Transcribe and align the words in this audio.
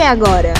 que 0.00 0.04
agora? 0.04 0.54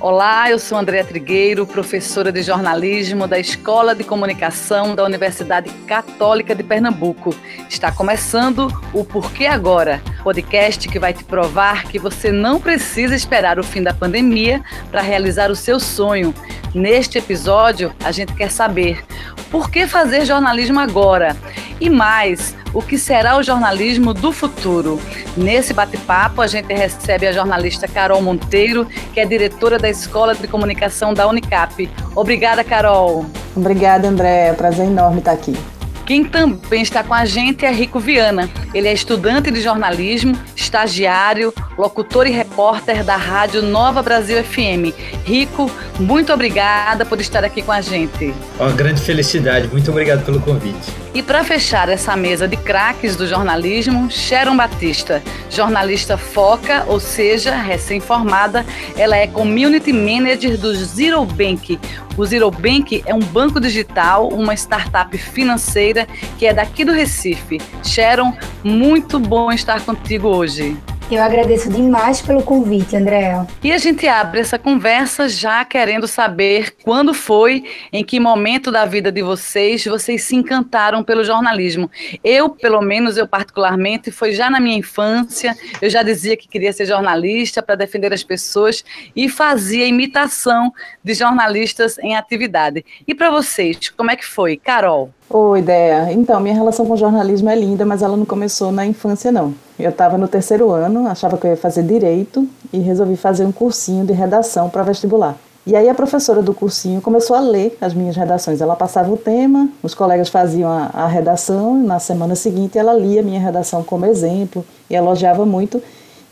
Olá, 0.00 0.50
eu 0.50 0.58
sou 0.58 0.78
Andréa 0.78 1.04
Trigueiro, 1.04 1.66
professora 1.66 2.32
de 2.32 2.42
jornalismo 2.42 3.28
da 3.28 3.38
Escola 3.38 3.94
de 3.94 4.02
Comunicação 4.02 4.94
da 4.94 5.04
Universidade 5.04 5.68
Católica 5.86 6.54
de 6.54 6.62
Pernambuco. 6.62 7.36
Está 7.68 7.92
começando 7.92 8.72
o 8.94 9.04
Porquê 9.04 9.44
Agora, 9.44 10.00
podcast 10.22 10.88
que 10.88 10.98
vai 10.98 11.12
te 11.12 11.24
provar 11.24 11.84
que 11.84 11.98
você 11.98 12.32
não 12.32 12.58
precisa 12.58 13.14
esperar 13.14 13.58
o 13.58 13.62
fim 13.62 13.82
da 13.82 13.92
pandemia 13.92 14.62
para 14.90 15.02
realizar 15.02 15.50
o 15.50 15.56
seu 15.56 15.78
sonho. 15.78 16.34
Neste 16.74 17.18
episódio, 17.18 17.92
a 18.02 18.10
gente 18.10 18.32
quer 18.32 18.50
saber 18.50 19.04
por 19.50 19.70
que 19.70 19.86
fazer 19.86 20.24
jornalismo 20.24 20.80
agora? 20.80 21.36
E 21.78 21.90
mais, 21.90 22.56
o 22.74 22.82
que 22.82 22.98
será 22.98 23.38
o 23.38 23.42
jornalismo 23.42 24.12
do 24.12 24.32
futuro? 24.32 25.00
Nesse 25.36 25.72
bate-papo, 25.72 26.42
a 26.42 26.46
gente 26.46 26.74
recebe 26.74 27.26
a 27.26 27.32
jornalista 27.32 27.86
Carol 27.86 28.20
Monteiro, 28.20 28.86
que 29.14 29.20
é 29.20 29.24
diretora 29.24 29.78
da 29.78 29.88
Escola 29.88 30.34
de 30.34 30.48
Comunicação 30.48 31.14
da 31.14 31.26
Unicap. 31.28 31.88
Obrigada, 32.16 32.64
Carol. 32.64 33.24
Obrigada, 33.54 34.08
André. 34.08 34.48
É 34.48 34.52
um 34.52 34.56
prazer 34.56 34.86
enorme 34.86 35.20
estar 35.20 35.32
aqui. 35.32 35.56
Quem 36.04 36.22
também 36.22 36.82
está 36.82 37.02
com 37.02 37.14
a 37.14 37.24
gente 37.24 37.64
é 37.64 37.70
Rico 37.70 37.98
Viana. 37.98 38.50
Ele 38.74 38.88
é 38.88 38.92
estudante 38.92 39.50
de 39.50 39.62
jornalismo, 39.62 40.36
estagiário, 40.54 41.54
locutor 41.76 42.26
e 42.26 42.30
repórter 42.30 43.04
da 43.04 43.16
Rádio 43.16 43.62
Nova 43.62 44.02
Brasil 44.02 44.42
FM. 44.42 44.94
Rico, 45.24 45.70
muito 45.98 46.32
obrigada 46.32 47.04
por 47.04 47.20
estar 47.20 47.44
aqui 47.44 47.62
com 47.62 47.72
a 47.72 47.80
gente. 47.80 48.34
Uma 48.58 48.72
grande 48.72 49.00
felicidade, 49.00 49.68
muito 49.68 49.90
obrigado 49.90 50.24
pelo 50.24 50.40
convite. 50.40 50.92
E 51.14 51.22
para 51.22 51.44
fechar 51.44 51.88
essa 51.88 52.16
mesa 52.16 52.48
de 52.48 52.56
craques 52.56 53.14
do 53.14 53.26
jornalismo, 53.26 54.10
Sharon 54.10 54.56
Batista, 54.56 55.22
jornalista 55.48 56.16
foca, 56.16 56.84
ou 56.88 56.98
seja, 56.98 57.54
recém-formada, 57.54 58.66
ela 58.96 59.16
é 59.16 59.26
Community 59.28 59.92
Manager 59.92 60.58
do 60.58 60.74
Zero 60.74 61.24
Bank, 61.24 61.78
o 62.16 62.24
Zero 62.24 62.50
Bank 62.50 63.02
é 63.06 63.14
um 63.14 63.18
banco 63.18 63.60
digital, 63.60 64.28
uma 64.28 64.54
startup 64.54 65.16
financeira 65.18 66.06
que 66.38 66.46
é 66.46 66.54
daqui 66.54 66.84
do 66.84 66.92
Recife. 66.92 67.60
Sharon, 67.82 68.32
muito 68.62 69.18
bom 69.18 69.50
estar 69.50 69.80
contigo 69.80 70.28
hoje. 70.28 70.76
Eu 71.10 71.22
agradeço 71.22 71.68
demais 71.70 72.22
pelo 72.22 72.42
convite, 72.42 72.96
Andréa. 72.96 73.46
E 73.62 73.70
a 73.70 73.76
gente 73.76 74.08
abre 74.08 74.40
essa 74.40 74.58
conversa 74.58 75.28
já 75.28 75.62
querendo 75.62 76.08
saber 76.08 76.74
quando 76.82 77.12
foi, 77.12 77.62
em 77.92 78.02
que 78.02 78.18
momento 78.18 78.72
da 78.72 78.86
vida 78.86 79.12
de 79.12 79.20
vocês 79.22 79.84
vocês 79.84 80.22
se 80.24 80.34
encantaram 80.34 81.04
pelo 81.04 81.22
jornalismo. 81.22 81.90
Eu, 82.24 82.48
pelo 82.48 82.80
menos, 82.80 83.18
eu 83.18 83.28
particularmente, 83.28 84.10
foi 84.10 84.32
já 84.32 84.48
na 84.48 84.58
minha 84.58 84.78
infância, 84.78 85.54
eu 85.80 85.90
já 85.90 86.02
dizia 86.02 86.38
que 86.38 86.48
queria 86.48 86.72
ser 86.72 86.86
jornalista 86.86 87.62
para 87.62 87.74
defender 87.74 88.12
as 88.12 88.24
pessoas 88.24 88.82
e 89.14 89.28
fazia 89.28 89.86
imitação 89.86 90.72
de 91.02 91.12
jornalistas 91.12 91.98
em 91.98 92.16
atividade. 92.16 92.82
E 93.06 93.14
para 93.14 93.30
vocês, 93.30 93.90
como 93.90 94.10
é 94.10 94.16
que 94.16 94.24
foi? 94.24 94.56
Carol? 94.56 95.12
Oi, 95.30 95.60
ideia. 95.60 96.12
Então, 96.12 96.38
minha 96.38 96.54
relação 96.54 96.84
com 96.86 96.96
jornalismo 96.96 97.48
é 97.48 97.56
linda, 97.56 97.84
mas 97.84 98.02
ela 98.02 98.16
não 98.16 98.26
começou 98.26 98.70
na 98.70 98.84
infância, 98.84 99.32
não. 99.32 99.54
Eu 99.78 99.90
estava 99.90 100.18
no 100.18 100.28
terceiro 100.28 100.70
ano, 100.70 101.08
achava 101.08 101.38
que 101.38 101.46
eu 101.46 101.50
ia 101.50 101.56
fazer 101.56 101.82
direito 101.82 102.46
e 102.72 102.78
resolvi 102.78 103.16
fazer 103.16 103.44
um 103.44 103.50
cursinho 103.50 104.04
de 104.04 104.12
redação 104.12 104.68
para 104.68 104.82
vestibular. 104.82 105.36
E 105.66 105.74
aí 105.74 105.88
a 105.88 105.94
professora 105.94 106.42
do 106.42 106.52
cursinho 106.52 107.00
começou 107.00 107.34
a 107.34 107.40
ler 107.40 107.76
as 107.80 107.94
minhas 107.94 108.14
redações. 108.14 108.60
Ela 108.60 108.76
passava 108.76 109.10
o 109.10 109.16
tema, 109.16 109.68
os 109.82 109.94
colegas 109.94 110.28
faziam 110.28 110.70
a, 110.70 110.90
a 110.92 111.06
redação, 111.06 111.74
na 111.82 111.98
semana 111.98 112.34
seguinte 112.34 112.78
ela 112.78 112.92
lia 112.92 113.20
a 113.20 113.24
minha 113.24 113.40
redação 113.40 113.82
como 113.82 114.04
exemplo 114.04 114.62
e 114.90 114.94
elogiava 114.94 115.46
muito. 115.46 115.82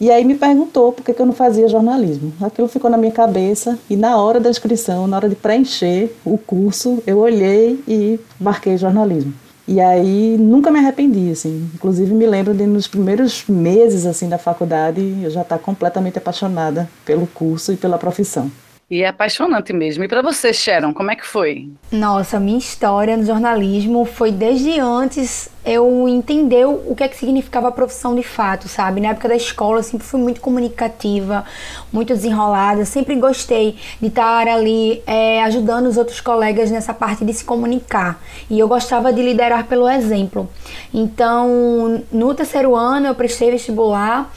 E 0.02 0.10
aí 0.10 0.24
me 0.24 0.34
perguntou 0.34 0.92
por 0.92 1.04
que, 1.04 1.14
eu 1.16 1.24
não 1.24 1.32
fazia 1.32 1.68
jornalismo. 1.68 2.32
Aquilo 2.40 2.66
ficou 2.66 2.90
na 2.90 2.96
minha 2.96 3.12
cabeça 3.12 3.78
e 3.88 3.94
na 3.94 4.16
hora 4.16 4.40
da 4.40 4.50
inscrição, 4.50 5.06
na 5.06 5.16
hora 5.16 5.28
de 5.28 5.36
preencher 5.36 6.12
o 6.24 6.36
curso, 6.36 7.00
eu 7.06 7.18
olhei 7.18 7.80
e 7.86 8.18
marquei 8.40 8.76
jornalismo. 8.76 9.32
E 9.68 9.80
aí 9.80 10.36
nunca 10.36 10.72
me 10.72 10.80
arrependi, 10.80 11.30
assim. 11.30 11.70
Inclusive 11.72 12.12
me 12.12 12.26
lembro 12.26 12.52
de 12.52 12.66
nos 12.66 12.88
primeiros 12.88 13.44
meses 13.46 14.04
assim 14.04 14.28
da 14.28 14.38
faculdade 14.38 15.00
eu 15.22 15.30
já 15.30 15.42
estar 15.42 15.56
tá 15.56 15.62
completamente 15.62 16.18
apaixonada 16.18 16.90
pelo 17.04 17.28
curso 17.28 17.72
e 17.72 17.76
pela 17.76 17.96
profissão. 17.96 18.50
E 18.92 19.02
é 19.02 19.08
apaixonante 19.08 19.72
mesmo. 19.72 20.04
E 20.04 20.08
para 20.08 20.20
você, 20.20 20.52
Sharon, 20.52 20.92
como 20.92 21.10
é 21.10 21.16
que 21.16 21.26
foi? 21.26 21.70
Nossa, 21.90 22.38
minha 22.38 22.58
história 22.58 23.16
no 23.16 23.24
jornalismo 23.24 24.04
foi 24.04 24.30
desde 24.30 24.78
antes 24.78 25.48
eu 25.64 26.06
entender 26.06 26.66
o 26.66 26.94
que 26.94 27.02
é 27.02 27.08
que 27.08 27.16
significava 27.16 27.68
a 27.68 27.72
profissão 27.72 28.14
de 28.14 28.22
fato, 28.22 28.68
sabe? 28.68 29.00
Na 29.00 29.08
época 29.08 29.30
da 29.30 29.34
escola 29.34 29.78
eu 29.78 29.82
sempre 29.82 30.06
fui 30.06 30.20
muito 30.20 30.42
comunicativa, 30.42 31.42
muito 31.90 32.12
desenrolada, 32.12 32.84
sempre 32.84 33.14
gostei 33.14 33.78
de 33.98 34.08
estar 34.08 34.46
ali 34.46 35.02
é, 35.06 35.42
ajudando 35.44 35.86
os 35.86 35.96
outros 35.96 36.20
colegas 36.20 36.70
nessa 36.70 36.92
parte 36.92 37.24
de 37.24 37.32
se 37.32 37.44
comunicar. 37.46 38.22
E 38.50 38.58
eu 38.58 38.68
gostava 38.68 39.10
de 39.10 39.22
liderar 39.22 39.68
pelo 39.68 39.88
exemplo. 39.88 40.50
Então, 40.92 42.04
no 42.12 42.34
terceiro 42.34 42.76
ano 42.76 43.06
eu 43.06 43.14
prestei 43.14 43.50
vestibular 43.50 44.30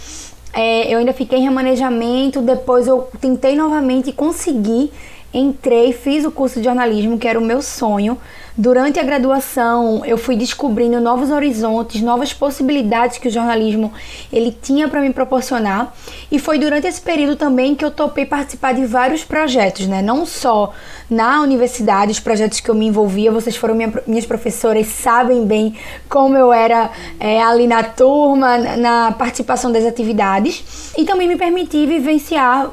é, 0.56 0.94
eu 0.94 1.00
ainda 1.00 1.12
fiquei 1.14 1.40
em 1.40 1.44
remanejamento, 1.44 2.42
depois 2.42 2.88
eu 2.88 3.10
tentei 3.20 3.56
novamente 3.56 4.10
e 4.10 4.14
consegui. 4.14 4.92
Entrei, 5.38 5.92
fiz 5.92 6.24
o 6.24 6.32
curso 6.32 6.60
de 6.60 6.64
jornalismo, 6.64 7.20
que 7.20 7.28
era 7.28 7.38
o 7.38 7.44
meu 7.44 7.62
sonho. 7.62 8.18
Durante 8.58 9.02
a 9.02 9.04
graduação, 9.04 10.02
eu 10.06 10.18
fui 10.18 10.38
descobrindo 10.38 11.02
novos 11.02 11.30
horizontes, 11.30 12.02
novas 12.02 12.34
possibilidades 12.34 13.18
que 13.18 13.28
o 13.28 13.32
jornalismo 13.32 13.92
ele 14.32 14.50
tinha 14.50 14.88
para 14.88 15.02
me 15.02 15.12
proporcionar. 15.12 15.94
E 16.32 16.40
foi 16.40 16.58
durante 16.58 16.88
esse 16.88 17.02
período 17.02 17.36
também 17.36 17.76
que 17.76 17.84
eu 17.84 17.92
topei 17.92 18.26
participar 18.26 18.74
de 18.74 18.86
vários 18.86 19.26
projetos, 19.26 19.88
né? 19.88 20.02
Não 20.02 20.26
só 20.26 20.72
na 21.10 21.42
universidade, 21.42 22.14
os 22.14 22.20
projetos 22.22 22.62
que 22.62 22.70
eu 22.72 22.76
me 22.76 22.88
envolvia, 22.88 23.30
vocês 23.30 23.58
foram 23.58 23.76
minha, 23.76 23.92
minhas 24.08 24.26
professoras, 24.26 24.88
sabem 24.88 25.46
bem 25.46 25.76
como 26.08 26.38
eu 26.38 26.54
era 26.54 26.90
é, 27.20 27.42
ali 27.42 27.68
na 27.68 27.84
turma, 27.84 28.58
na 28.58 29.12
participação 29.12 29.70
das 29.70 29.86
atividades. 29.86 30.94
E 30.98 31.04
também 31.04 31.28
me 31.28 31.36
permiti 31.36 31.86
vivenciar 31.86 32.72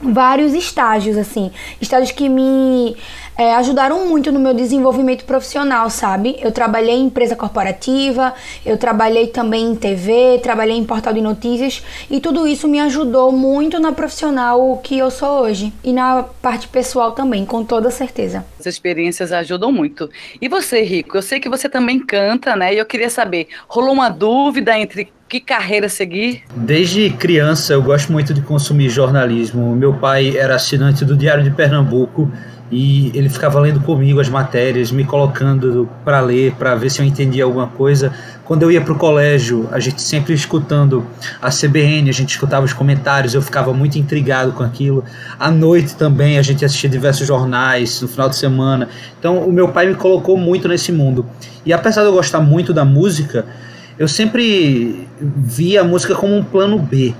vários 0.00 0.54
estágios, 0.54 1.16
assim, 1.16 1.50
estágios 1.80 2.12
que 2.12 2.28
me 2.28 2.96
é, 3.36 3.54
ajudaram 3.54 4.08
muito 4.08 4.32
no 4.32 4.38
meu 4.40 4.54
desenvolvimento 4.54 5.24
profissional, 5.24 5.88
sabe? 5.90 6.36
Eu 6.40 6.50
trabalhei 6.50 6.94
em 6.94 7.06
empresa 7.06 7.36
corporativa, 7.36 8.34
eu 8.64 8.76
trabalhei 8.76 9.28
também 9.28 9.70
em 9.70 9.74
TV, 9.76 10.40
trabalhei 10.42 10.76
em 10.76 10.84
portal 10.84 11.12
de 11.12 11.20
notícias 11.20 11.82
e 12.10 12.20
tudo 12.20 12.46
isso 12.46 12.66
me 12.66 12.80
ajudou 12.80 13.30
muito 13.32 13.78
na 13.78 13.92
profissional 13.92 14.80
que 14.82 14.98
eu 14.98 15.10
sou 15.10 15.42
hoje 15.42 15.72
e 15.84 15.92
na 15.92 16.24
parte 16.42 16.68
pessoal 16.68 17.12
também, 17.12 17.44
com 17.44 17.64
toda 17.64 17.90
certeza. 17.90 18.44
As 18.58 18.66
experiências 18.66 19.32
ajudam 19.32 19.70
muito. 19.70 20.10
E 20.40 20.48
você, 20.48 20.82
Rico? 20.82 21.16
Eu 21.16 21.22
sei 21.22 21.38
que 21.38 21.48
você 21.48 21.68
também 21.68 21.98
canta, 22.00 22.56
né? 22.56 22.74
E 22.74 22.78
eu 22.78 22.86
queria 22.86 23.10
saber, 23.10 23.48
rolou 23.68 23.92
uma 23.92 24.08
dúvida 24.08 24.78
entre 24.78 25.12
que 25.28 25.40
carreira 25.40 25.88
seguir? 25.88 26.42
Desde 26.56 27.10
criança 27.10 27.74
eu 27.74 27.82
gosto 27.82 28.10
muito 28.10 28.32
de 28.32 28.40
consumir 28.40 28.88
jornalismo. 28.88 29.76
Meu 29.76 29.92
pai 29.92 30.36
era 30.36 30.54
assinante 30.54 31.04
do 31.04 31.14
Diário 31.14 31.44
de 31.44 31.50
Pernambuco 31.50 32.32
e 32.70 33.10
ele 33.14 33.28
ficava 33.28 33.60
lendo 33.60 33.80
comigo 33.80 34.20
as 34.20 34.28
matérias, 34.28 34.90
me 34.90 35.04
colocando 35.04 35.88
para 36.04 36.20
ler, 36.20 36.52
para 36.52 36.74
ver 36.74 36.90
se 36.90 37.00
eu 37.00 37.06
entendia 37.06 37.44
alguma 37.44 37.66
coisa. 37.66 38.12
Quando 38.44 38.62
eu 38.62 38.70
ia 38.70 38.80
para 38.80 38.92
o 38.92 38.96
colégio, 38.96 39.68
a 39.70 39.78
gente 39.78 40.00
sempre 40.00 40.32
escutando 40.32 41.06
a 41.40 41.50
CBN, 41.50 42.08
a 42.08 42.12
gente 42.12 42.30
escutava 42.30 42.64
os 42.64 42.72
comentários, 42.72 43.34
eu 43.34 43.42
ficava 43.42 43.72
muito 43.74 43.98
intrigado 43.98 44.52
com 44.52 44.62
aquilo. 44.62 45.04
À 45.38 45.50
noite 45.50 45.94
também 45.94 46.38
a 46.38 46.42
gente 46.42 46.64
assistia 46.64 46.88
diversos 46.88 47.26
jornais 47.26 48.00
no 48.00 48.08
final 48.08 48.30
de 48.30 48.36
semana. 48.36 48.88
Então 49.18 49.38
o 49.40 49.52
meu 49.52 49.68
pai 49.68 49.86
me 49.86 49.94
colocou 49.94 50.38
muito 50.38 50.66
nesse 50.68 50.90
mundo. 50.90 51.26
E 51.66 51.72
apesar 51.72 52.00
de 52.02 52.08
eu 52.08 52.14
gostar 52.14 52.40
muito 52.40 52.72
da 52.72 52.84
música, 52.84 53.44
eu 53.98 54.06
sempre 54.06 55.08
via 55.20 55.80
a 55.80 55.84
música 55.84 56.14
como 56.14 56.36
um 56.36 56.44
plano 56.44 56.78
B 56.78 57.14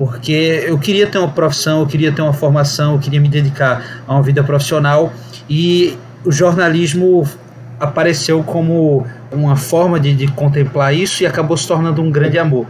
porque 0.00 0.64
eu 0.66 0.78
queria 0.78 1.06
ter 1.06 1.18
uma 1.18 1.28
profissão, 1.28 1.80
eu 1.80 1.86
queria 1.86 2.10
ter 2.10 2.22
uma 2.22 2.32
formação, 2.32 2.94
eu 2.94 2.98
queria 2.98 3.20
me 3.20 3.28
dedicar 3.28 4.00
a 4.08 4.14
uma 4.14 4.22
vida 4.22 4.42
profissional 4.42 5.12
e 5.46 5.94
o 6.24 6.32
jornalismo 6.32 7.28
apareceu 7.78 8.42
como 8.42 9.06
uma 9.30 9.56
forma 9.56 10.00
de, 10.00 10.14
de, 10.14 10.26
contemplar 10.28 10.94
isso 10.94 11.22
e 11.22 11.26
acabou 11.26 11.54
se 11.54 11.68
tornando 11.68 12.00
um 12.00 12.10
grande 12.10 12.38
amor. 12.38 12.66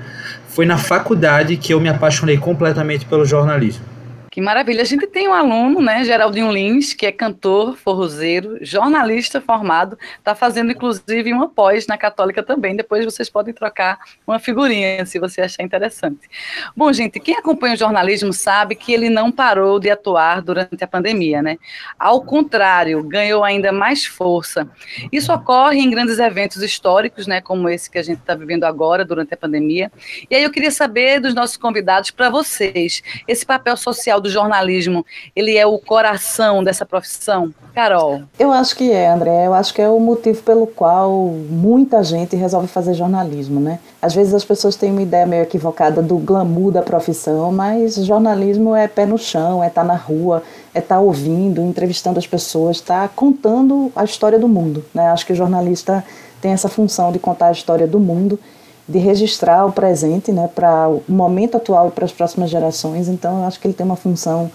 Foi 0.48 0.66
na 0.66 0.76
faculdade 0.76 1.56
que 1.56 1.72
eu 1.72 1.78
me 1.78 1.88
apaixonei 1.88 2.36
completamente 2.36 3.06
pelo 3.06 3.24
jornalismo. 3.24 3.84
Que 4.30 4.40
maravilha. 4.40 4.82
A 4.82 4.84
gente 4.84 5.08
tem 5.08 5.26
um 5.26 5.34
aluno, 5.34 5.80
né, 5.80 6.04
Geraldinho 6.04 6.52
Lins, 6.52 6.94
que 6.94 7.04
é 7.04 7.10
cantor, 7.10 7.76
forrozeiro, 7.76 8.58
jornalista 8.60 9.40
formado, 9.40 9.98
está 10.16 10.36
fazendo 10.36 10.70
inclusive 10.70 11.32
uma 11.32 11.48
pós 11.48 11.88
na 11.88 11.98
Católica 11.98 12.40
também. 12.40 12.76
Depois 12.76 13.04
vocês 13.04 13.28
podem 13.28 13.52
trocar 13.52 13.98
uma 14.24 14.38
figurinha, 14.38 15.04
se 15.04 15.18
você 15.18 15.40
achar 15.40 15.64
interessante. 15.64 16.30
Bom, 16.76 16.92
gente, 16.92 17.18
quem 17.18 17.36
acompanha 17.36 17.74
o 17.74 17.76
jornalismo 17.76 18.32
sabe 18.32 18.76
que 18.76 18.92
ele 18.92 19.10
não 19.10 19.32
parou 19.32 19.80
de 19.80 19.90
atuar 19.90 20.40
durante 20.40 20.84
a 20.84 20.86
pandemia, 20.86 21.42
né? 21.42 21.58
Ao 21.98 22.22
contrário, 22.22 23.02
ganhou 23.02 23.42
ainda 23.42 23.72
mais 23.72 24.06
força. 24.06 24.68
Isso 25.10 25.32
ocorre 25.32 25.80
em 25.80 25.90
grandes 25.90 26.20
eventos 26.20 26.62
históricos, 26.62 27.26
né, 27.26 27.40
como 27.40 27.68
esse 27.68 27.90
que 27.90 27.98
a 27.98 28.02
gente 28.02 28.20
está 28.20 28.36
vivendo 28.36 28.62
agora 28.62 29.04
durante 29.04 29.34
a 29.34 29.36
pandemia. 29.36 29.90
E 30.30 30.36
aí 30.36 30.44
eu 30.44 30.52
queria 30.52 30.70
saber 30.70 31.18
dos 31.18 31.34
nossos 31.34 31.56
convidados 31.56 32.12
para 32.12 32.30
vocês, 32.30 33.02
esse 33.26 33.44
papel 33.44 33.76
social 33.76 34.19
do 34.20 34.30
jornalismo, 34.30 35.04
ele 35.34 35.56
é 35.56 35.66
o 35.66 35.78
coração 35.78 36.62
dessa 36.62 36.84
profissão? 36.84 37.52
Carol? 37.74 38.22
Eu 38.38 38.52
acho 38.52 38.76
que 38.76 38.92
é, 38.92 39.08
André. 39.08 39.46
Eu 39.46 39.54
acho 39.54 39.72
que 39.72 39.80
é 39.80 39.88
o 39.88 40.00
motivo 40.00 40.42
pelo 40.42 40.66
qual 40.66 41.10
muita 41.48 42.02
gente 42.02 42.36
resolve 42.36 42.66
fazer 42.66 42.94
jornalismo, 42.94 43.60
né? 43.60 43.78
Às 44.02 44.14
vezes 44.14 44.34
as 44.34 44.44
pessoas 44.44 44.76
têm 44.76 44.90
uma 44.90 45.02
ideia 45.02 45.26
meio 45.26 45.42
equivocada 45.42 46.02
do 46.02 46.16
glamour 46.18 46.72
da 46.72 46.82
profissão, 46.82 47.52
mas 47.52 47.94
jornalismo 47.94 48.74
é 48.74 48.88
pé 48.88 49.06
no 49.06 49.18
chão, 49.18 49.62
é 49.62 49.68
estar 49.68 49.82
tá 49.82 49.86
na 49.86 49.94
rua, 49.94 50.42
é 50.74 50.78
estar 50.78 50.96
tá 50.96 51.00
ouvindo, 51.00 51.60
entrevistando 51.62 52.18
as 52.18 52.26
pessoas, 52.26 52.76
estar 52.76 53.08
tá 53.08 53.14
contando 53.14 53.92
a 53.94 54.04
história 54.04 54.38
do 54.38 54.48
mundo, 54.48 54.84
né? 54.92 55.08
Acho 55.10 55.26
que 55.26 55.32
o 55.32 55.36
jornalista 55.36 56.04
tem 56.40 56.52
essa 56.52 56.68
função 56.68 57.12
de 57.12 57.18
contar 57.18 57.46
a 57.46 57.52
história 57.52 57.86
do 57.86 58.00
mundo 58.00 58.38
de 58.90 58.98
registrar 58.98 59.64
o 59.64 59.72
presente 59.72 60.32
né, 60.32 60.48
para 60.52 60.88
o 60.88 61.02
momento 61.08 61.56
atual 61.56 61.88
e 61.88 61.90
para 61.92 62.04
as 62.04 62.10
próximas 62.10 62.50
gerações. 62.50 63.08
Então, 63.08 63.40
eu 63.40 63.46
acho 63.46 63.60
que 63.60 63.66
ele 63.68 63.74
tem 63.74 63.86
uma 63.86 63.96
função 63.96 64.50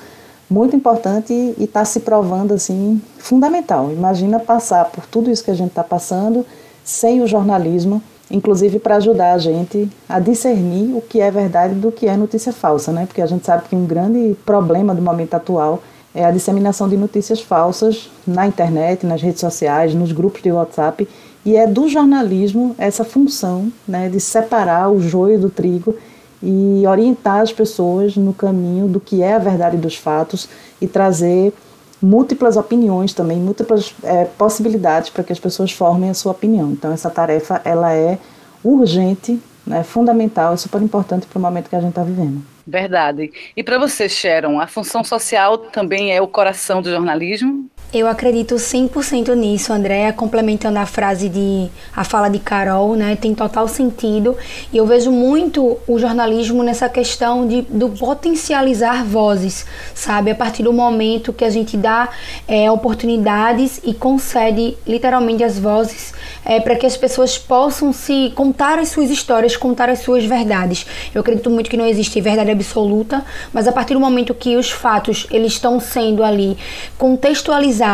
muito 0.50 0.76
importante 0.76 1.34
e 1.34 1.64
está 1.64 1.86
se 1.86 2.02
provando 2.02 2.54
assim 2.54 3.02
fundamental. 3.18 3.92
Imagina 3.92 4.40
passar 4.40 4.86
por 4.86 5.06
tudo 5.06 5.32
isso 5.32 5.44
que 5.44 5.52
a 5.52 5.56
gente 5.56 5.70
está 5.70 5.84
passando 5.84 6.46
sem 6.84 7.22
o 7.22 7.28
jornalismo, 7.28 8.02
inclusive 8.30 8.78
para 8.78 8.98
ajudar 8.98 9.34
a 9.34 9.38
gente 9.38 9.90
a 10.08 10.20
discernir 10.20 10.96
o 10.96 11.02
que 11.02 11.22
é 11.22 11.32
verdade 11.32 11.74
do 11.74 11.92
que 11.92 12.06
é 12.06 12.18
notícia 12.18 12.52
falsa, 12.52 12.92
né? 12.92 13.06
Porque 13.06 13.22
a 13.22 13.26
gente 13.26 13.46
sabe 13.46 13.64
que 13.70 13.76
um 13.76 13.86
grande 13.86 14.36
problema 14.46 14.94
do 14.94 15.02
momento 15.02 15.34
atual 15.34 15.76
é 15.76 15.95
a 16.24 16.32
disseminação 16.32 16.88
de 16.88 16.96
notícias 16.96 17.42
falsas 17.42 18.10
na 18.26 18.48
internet, 18.48 19.06
nas 19.06 19.22
redes 19.22 19.42
sociais, 19.42 19.94
nos 19.94 20.12
grupos 20.12 20.42
de 20.42 20.52
WhatsApp 20.52 21.08
e 21.46 21.56
é 21.56 21.68
do 21.68 21.88
jornalismo 21.88 22.74
essa 22.78 23.04
função 23.04 23.72
né, 23.88 24.10
de 24.10 24.20
separar 24.20 24.90
o 24.90 25.00
joio 25.00 25.40
do 25.40 25.50
trigo 25.50 25.96
e 26.42 26.84
orientar 26.88 27.42
as 27.42 27.52
pessoas 27.52 28.16
no 28.16 28.34
caminho 28.34 28.88
do 28.88 29.00
que 29.00 29.22
é 29.22 29.34
a 29.34 29.40
verdade 29.40 29.78
dos 29.78 29.96
fatos 29.96 30.48
e 30.82 30.88
trazer 30.88 31.54
múltiplas 32.02 32.56
opiniões 32.56 33.14
também, 33.14 33.38
múltiplas 33.38 33.94
é, 34.04 34.26
possibilidades 34.26 35.10
para 35.10 35.24
que 35.24 35.34
as 35.34 35.40
pessoas 35.40 35.72
formem 35.72 36.10
a 36.10 36.14
sua 36.14 36.32
opinião. 36.32 36.72
Então 36.72 36.92
essa 36.92 37.10
tarefa 37.10 37.62
ela 37.64 37.94
é 37.94 38.18
urgente, 38.64 39.40
né, 39.66 39.84
fundamental 39.84 40.54
e 40.54 40.58
super 40.58 40.82
importante 40.82 41.26
para 41.26 41.40
o 41.40 41.42
momento 41.42 41.70
que 41.70 41.76
a 41.76 41.80
gente 41.80 41.90
está 41.90 42.04
vivendo. 42.04 42.44
Verdade. 42.68 43.32
E 43.56 43.64
para 43.64 43.78
você, 43.78 44.10
Sharon, 44.10 44.60
a 44.60 44.68
função 44.68 45.04
social 45.04 45.58
também 45.58 46.12
é 46.12 46.22
o 46.22 46.28
coração 46.28 46.82
do 46.82 46.90
jornalismo? 46.90 47.70
Eu 47.98 48.10
acredito 48.10 48.56
100% 48.56 49.34
nisso, 49.36 49.72
Andréa, 49.72 50.12
complementando 50.12 50.78
a 50.78 50.86
frase 50.86 51.30
de 51.30 51.70
a 51.96 52.04
fala 52.04 52.28
de 52.28 52.40
Carol, 52.40 52.94
né? 52.94 53.16
Tem 53.16 53.34
total 53.34 53.70
sentido. 53.70 54.36
E 54.74 54.76
eu 54.76 54.86
vejo 54.86 55.10
muito 55.10 55.78
o 55.88 55.98
jornalismo 55.98 56.62
nessa 56.62 56.90
questão 56.90 57.48
de 57.48 57.62
do 57.62 57.88
potencializar 57.88 59.06
vozes, 59.06 59.66
sabe? 59.94 60.30
A 60.30 60.36
partir 60.36 60.62
do 60.62 60.74
momento 60.74 61.32
que 61.32 61.46
a 61.46 61.50
gente 61.50 61.78
dá 61.78 62.10
é, 62.50 62.70
oportunidades 62.70 63.80
e 63.82 63.94
concede 63.94 64.76
literalmente 64.86 65.42
as 65.42 65.58
vozes 65.58 66.14
é, 66.44 66.60
para 66.60 66.76
que 66.76 66.86
as 66.86 66.98
pessoas 66.98 67.38
possam 67.38 67.94
se 67.94 68.34
contar 68.36 68.78
as 68.78 68.90
suas 68.90 69.10
histórias, 69.10 69.56
contar 69.56 69.90
as 69.90 70.00
suas 70.00 70.26
verdades. 70.26 70.86
Eu 71.14 71.22
acredito 71.22 71.50
muito 71.50 71.70
que 71.70 71.78
não 71.78 71.86
existe 71.86 72.20
verdade 72.20 72.52
absoluta, 72.52 73.24
mas 73.54 73.70
a 73.70 73.72
partir 73.72 73.94
do 73.94 74.02
momento 74.02 74.34
que 74.34 74.58
os 74.58 74.70
fatos 74.70 75.28
eles 75.32 75.54
estão 75.54 75.80
sendo 75.80 76.22
ali 76.22 76.58
contextualizados 76.98 77.85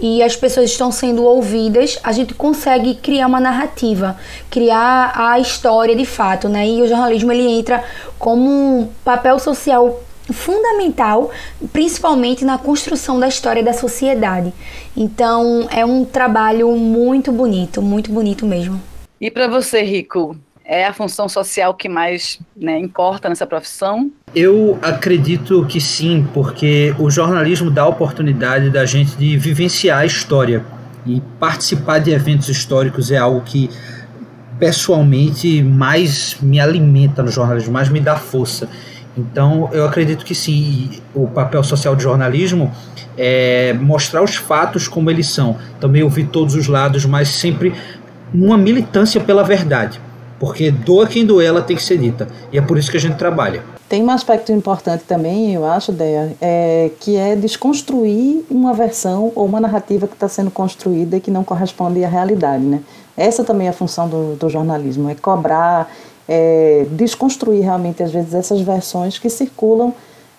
e 0.00 0.22
as 0.22 0.36
pessoas 0.36 0.70
estão 0.70 0.90
sendo 0.90 1.24
ouvidas, 1.24 1.98
a 2.02 2.12
gente 2.12 2.34
consegue 2.34 2.94
criar 2.94 3.26
uma 3.26 3.40
narrativa, 3.40 4.16
criar 4.50 5.12
a 5.14 5.38
história 5.38 5.94
de 5.94 6.06
fato, 6.06 6.48
né? 6.48 6.66
E 6.66 6.82
o 6.82 6.88
jornalismo 6.88 7.30
ele 7.30 7.46
entra 7.46 7.84
como 8.18 8.48
um 8.50 8.88
papel 9.04 9.38
social 9.38 10.00
fundamental, 10.32 11.30
principalmente 11.72 12.44
na 12.44 12.58
construção 12.58 13.18
da 13.18 13.28
história 13.28 13.62
da 13.62 13.72
sociedade. 13.72 14.52
Então, 14.96 15.66
é 15.70 15.84
um 15.84 16.04
trabalho 16.04 16.70
muito 16.76 17.32
bonito, 17.32 17.82
muito 17.82 18.10
bonito 18.12 18.46
mesmo. 18.46 18.80
E 19.20 19.30
para 19.30 19.48
você, 19.48 19.82
Rico, 19.82 20.36
é 20.70 20.86
a 20.86 20.92
função 20.92 21.28
social 21.28 21.74
que 21.74 21.88
mais 21.88 22.38
né, 22.56 22.78
importa 22.78 23.28
nessa 23.28 23.44
profissão? 23.44 24.08
Eu 24.32 24.78
acredito 24.80 25.66
que 25.66 25.80
sim, 25.80 26.24
porque 26.32 26.94
o 26.96 27.10
jornalismo 27.10 27.68
dá 27.68 27.82
a 27.82 27.88
oportunidade 27.88 28.70
da 28.70 28.86
gente 28.86 29.16
de 29.16 29.36
vivenciar 29.36 29.98
a 29.98 30.06
história 30.06 30.64
e 31.04 31.20
participar 31.40 31.98
de 31.98 32.12
eventos 32.12 32.48
históricos 32.48 33.10
é 33.10 33.16
algo 33.16 33.40
que 33.40 33.68
pessoalmente 34.60 35.60
mais 35.60 36.36
me 36.40 36.60
alimenta 36.60 37.20
no 37.20 37.32
jornalismo, 37.32 37.72
mais 37.72 37.88
me 37.88 37.98
dá 37.98 38.14
força. 38.14 38.68
Então 39.18 39.68
eu 39.72 39.84
acredito 39.84 40.24
que 40.24 40.36
sim, 40.36 41.00
o 41.12 41.26
papel 41.26 41.64
social 41.64 41.96
do 41.96 42.02
jornalismo 42.02 42.72
é 43.18 43.72
mostrar 43.72 44.22
os 44.22 44.36
fatos 44.36 44.86
como 44.86 45.10
eles 45.10 45.26
são, 45.26 45.58
também 45.80 46.04
ouvir 46.04 46.28
todos 46.28 46.54
os 46.54 46.68
lados, 46.68 47.04
mas 47.06 47.28
sempre 47.28 47.74
uma 48.32 48.56
militância 48.56 49.20
pela 49.20 49.42
verdade 49.42 50.00
porque 50.40 50.70
doa 50.70 51.06
quem 51.06 51.24
doer, 51.26 51.48
ela 51.48 51.60
tem 51.60 51.76
que 51.76 51.82
ser 51.82 51.98
dita. 51.98 52.26
E 52.50 52.56
é 52.56 52.62
por 52.62 52.78
isso 52.78 52.90
que 52.90 52.96
a 52.96 53.00
gente 53.00 53.16
trabalha. 53.16 53.62
Tem 53.86 54.02
um 54.02 54.10
aspecto 54.10 54.50
importante 54.50 55.04
também, 55.06 55.52
eu 55.52 55.66
acho, 55.66 55.92
Dea, 55.92 56.32
é, 56.40 56.90
que 56.98 57.14
é 57.16 57.36
desconstruir 57.36 58.42
uma 58.50 58.72
versão 58.72 59.30
ou 59.34 59.44
uma 59.44 59.60
narrativa 59.60 60.08
que 60.08 60.14
está 60.14 60.28
sendo 60.28 60.50
construída 60.50 61.18
e 61.18 61.20
que 61.20 61.30
não 61.30 61.44
corresponde 61.44 62.02
à 62.02 62.08
realidade. 62.08 62.64
Né? 62.64 62.80
Essa 63.16 63.44
também 63.44 63.66
é 63.66 63.70
a 63.70 63.72
função 63.74 64.08
do, 64.08 64.34
do 64.36 64.48
jornalismo, 64.48 65.10
é 65.10 65.14
cobrar, 65.14 65.92
é, 66.26 66.86
desconstruir 66.92 67.62
realmente, 67.62 68.02
às 68.02 68.10
vezes, 68.10 68.32
essas 68.32 68.62
versões 68.62 69.18
que 69.18 69.28
circulam 69.28 69.92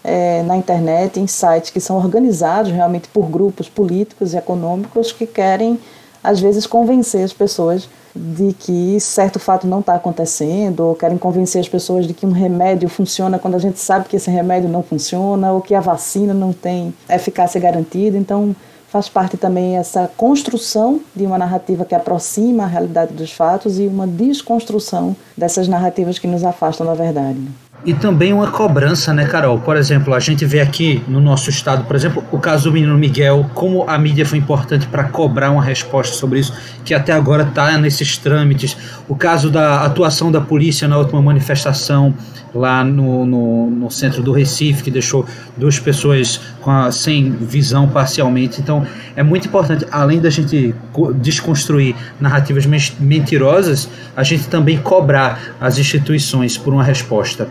é, 0.04 0.42
na 0.42 0.58
internet, 0.58 1.20
em 1.20 1.28
sites 1.28 1.70
que 1.70 1.80
são 1.80 1.96
organizados 1.98 2.72
realmente 2.72 3.08
por 3.10 3.30
grupos 3.30 3.70
políticos 3.70 4.34
e 4.34 4.38
econômicos 4.38 5.12
que 5.12 5.28
querem, 5.28 5.80
às 6.24 6.40
vezes, 6.40 6.66
convencer 6.66 7.24
as 7.24 7.34
pessoas 7.34 7.88
de 8.16 8.54
que 8.54 9.00
certo 9.00 9.40
fato 9.40 9.68
não 9.68 9.80
está 9.80 9.96
acontecendo, 9.96 10.82
ou 10.82 10.96
querem 10.96 11.18
convencer 11.18 11.62
as 11.62 11.70
pessoas 11.70 12.08
de 12.08 12.14
que 12.14 12.26
um 12.26 12.32
remédio 12.32 12.90
funciona 12.90 13.40
quando 13.40 13.56
a 13.56 13.60
gente 13.60 13.80
sabe 13.80 14.08
que 14.08 14.16
esse 14.16 14.30
remédio 14.30 14.70
não 14.70 14.84
funciona, 14.84 15.52
ou 15.52 15.62
que 15.62 15.74
a 15.74 15.80
vacina 15.80 16.34
não 16.34 16.52
tem 16.52 16.94
eficácia 17.10 17.60
garantida. 17.60 18.18
Então, 18.18 18.56
faz 18.92 19.08
parte 19.08 19.38
também 19.38 19.78
essa 19.78 20.12
construção 20.18 21.00
de 21.16 21.26
uma 21.26 21.38
narrativa 21.38 21.86
que 21.86 21.96
aproxima 21.96 22.64
a 22.64 22.68
realidade 22.68 23.14
dos 23.14 23.32
fatos 23.32 23.80
e 23.80 23.88
uma 23.88 24.06
desconstrução 24.06 25.16
dessas 25.38 25.68
narrativas 25.68 26.20
que 26.20 26.28
nos 26.28 26.44
afastam 26.44 26.86
da 26.86 26.94
verdade. 26.94 27.40
E 27.84 27.96
também 27.96 28.32
uma 28.32 28.52
cobrança, 28.52 29.12
né, 29.12 29.26
Carol? 29.26 29.58
Por 29.60 29.76
exemplo, 29.76 30.14
a 30.14 30.20
gente 30.20 30.46
vê 30.46 30.62
aqui 30.62 31.04
no 31.08 31.20
nosso 31.20 31.50
estado, 31.50 31.84
por 31.86 31.96
exemplo, 31.96 32.24
o 32.32 32.38
caso 32.38 32.66
do 32.66 32.74
menino 32.74 32.96
Miguel, 32.96 33.50
como 33.56 33.90
a 33.90 33.98
mídia 33.98 34.24
foi 34.24 34.38
importante 34.38 34.86
para 34.86 35.06
cobrar 35.06 35.50
uma 35.50 35.64
resposta 35.64 36.16
sobre 36.16 36.40
isso, 36.40 36.54
que 36.86 36.94
até 36.94 37.12
agora 37.12 37.42
está 37.42 37.76
nesses 37.80 38.18
trâmites. 38.18 38.78
O 39.10 39.16
caso 39.16 39.50
da 39.50 39.84
atuação 39.84 40.32
da 40.32 40.40
polícia 40.40 40.88
na 40.88 40.96
última 40.96 41.20
manifestação 41.24 42.14
lá 42.54 42.84
no, 42.84 43.26
no, 43.26 43.72
no 43.72 43.90
centro 43.90 44.22
do 44.22 44.32
Recife, 44.32 44.84
que 44.84 44.92
deixou 44.92 45.26
duas 45.58 45.80
pessoas 45.80 46.40
a, 46.64 46.92
sem 46.92 47.32
visão 47.32 47.88
parcialmente. 47.88 48.62
Então, 48.62 48.86
é 49.16 49.24
muito 49.24 49.48
importante, 49.48 49.88
além 49.92 50.20
da 50.20 50.30
gente 50.30 50.76
desconstruir 51.16 51.96
narrativas 52.20 52.68
mentirosas, 53.00 53.90
a 54.16 54.22
gente 54.22 54.48
também 54.50 54.78
cobrar 54.78 55.56
as 55.60 55.80
instituições 55.80 56.60
por 56.60 56.74
uma 56.74 56.84
resposta. 56.84 57.48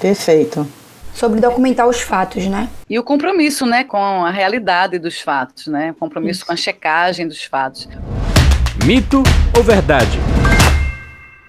Perfeito. 0.00 0.66
Sobre 1.14 1.40
documentar 1.40 1.88
os 1.88 2.00
fatos, 2.00 2.46
né? 2.46 2.68
E 2.90 2.98
o 2.98 3.02
compromisso, 3.02 3.64
né, 3.64 3.84
com 3.84 3.96
a 3.96 4.30
realidade 4.30 4.98
dos 4.98 5.20
fatos, 5.20 5.66
né? 5.66 5.92
O 5.92 5.94
compromisso 5.94 6.40
Isso. 6.40 6.46
com 6.46 6.52
a 6.52 6.56
checagem 6.56 7.26
dos 7.26 7.42
fatos. 7.42 7.88
Mito 8.84 9.22
ou 9.56 9.62
verdade? 9.62 10.18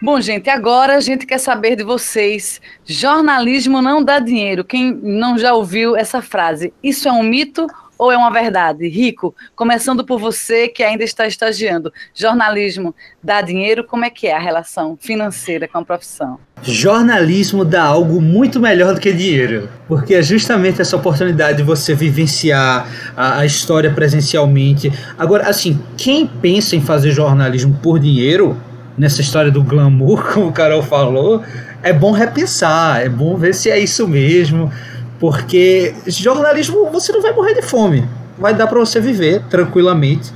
Bom, 0.02 0.22
gente, 0.22 0.50
agora 0.50 0.96
a 0.96 1.00
gente 1.00 1.26
quer 1.26 1.40
saber 1.40 1.76
de 1.76 1.84
vocês. 1.84 2.62
Jornalismo 2.86 3.82
não 3.82 4.04
dá 4.04 4.20
dinheiro. 4.20 4.64
Quem 4.64 4.94
não 4.94 5.38
já 5.38 5.54
ouviu 5.54 5.98
essa 5.98 6.22
frase? 6.22 6.72
Isso 6.84 7.08
é 7.08 7.12
um 7.12 7.24
mito 7.24 7.68
ou 7.98 8.12
é 8.12 8.18
uma 8.18 8.32
verdade? 8.32 8.88
Rico, 8.88 9.34
começando 9.56 10.06
por 10.06 10.20
você 10.20 10.68
que 10.68 10.84
ainda 10.84 11.04
está 11.04 11.26
estagiando, 11.26 11.92
jornalismo 12.14 12.94
dá 13.24 13.42
dinheiro? 13.42 13.84
Como 13.84 14.06
é 14.06 14.10
que 14.10 14.28
é 14.28 14.36
a 14.36 14.40
relação 14.40 14.98
financeira 15.00 15.68
com 15.68 15.80
a 15.80 15.86
profissão? 15.86 16.40
Jornalismo 16.62 17.64
dá 17.64 17.84
algo 17.84 18.20
muito 18.20 18.60
melhor 18.60 18.96
do 18.96 19.00
que 19.00 19.14
dinheiro, 19.14 19.70
porque 19.88 20.16
é 20.16 20.22
justamente 20.22 20.82
essa 20.82 20.96
oportunidade 20.96 21.58
de 21.58 21.64
você 21.64 21.94
vivenciar 21.94 22.88
a, 23.16 23.40
a 23.40 23.46
história 23.46 23.92
presencialmente. 23.92 24.92
Agora, 25.18 25.48
assim, 25.48 25.80
quem 25.96 26.26
pensa 26.26 26.76
em 26.76 26.82
fazer 26.82 27.12
jornalismo 27.12 27.78
por 27.82 28.00
dinheiro, 28.00 28.58
nessa 28.98 29.22
história 29.22 29.52
do 29.52 29.64
glamour, 29.64 30.24
como 30.34 30.48
o 30.48 30.52
Carol 30.52 30.82
falou, 30.82 31.44
é 31.84 31.94
bom 31.94 32.12
repensar, 32.12 33.02
é 33.02 33.10
bom 33.10 33.38
ver 33.38 33.54
se 33.54 33.70
é 33.70 33.80
isso 33.80 34.08
mesmo, 34.08 34.72
porque 35.20 35.94
jornalismo 36.08 36.90
você 36.92 37.12
não 37.12 37.22
vai 37.22 37.34
morrer 37.34 37.54
de 37.54 37.62
fome, 37.62 38.08
vai 38.38 38.54
dar 38.54 38.68
para 38.68 38.80
você 38.80 39.00
viver 39.00 39.44
tranquilamente. 39.50 40.32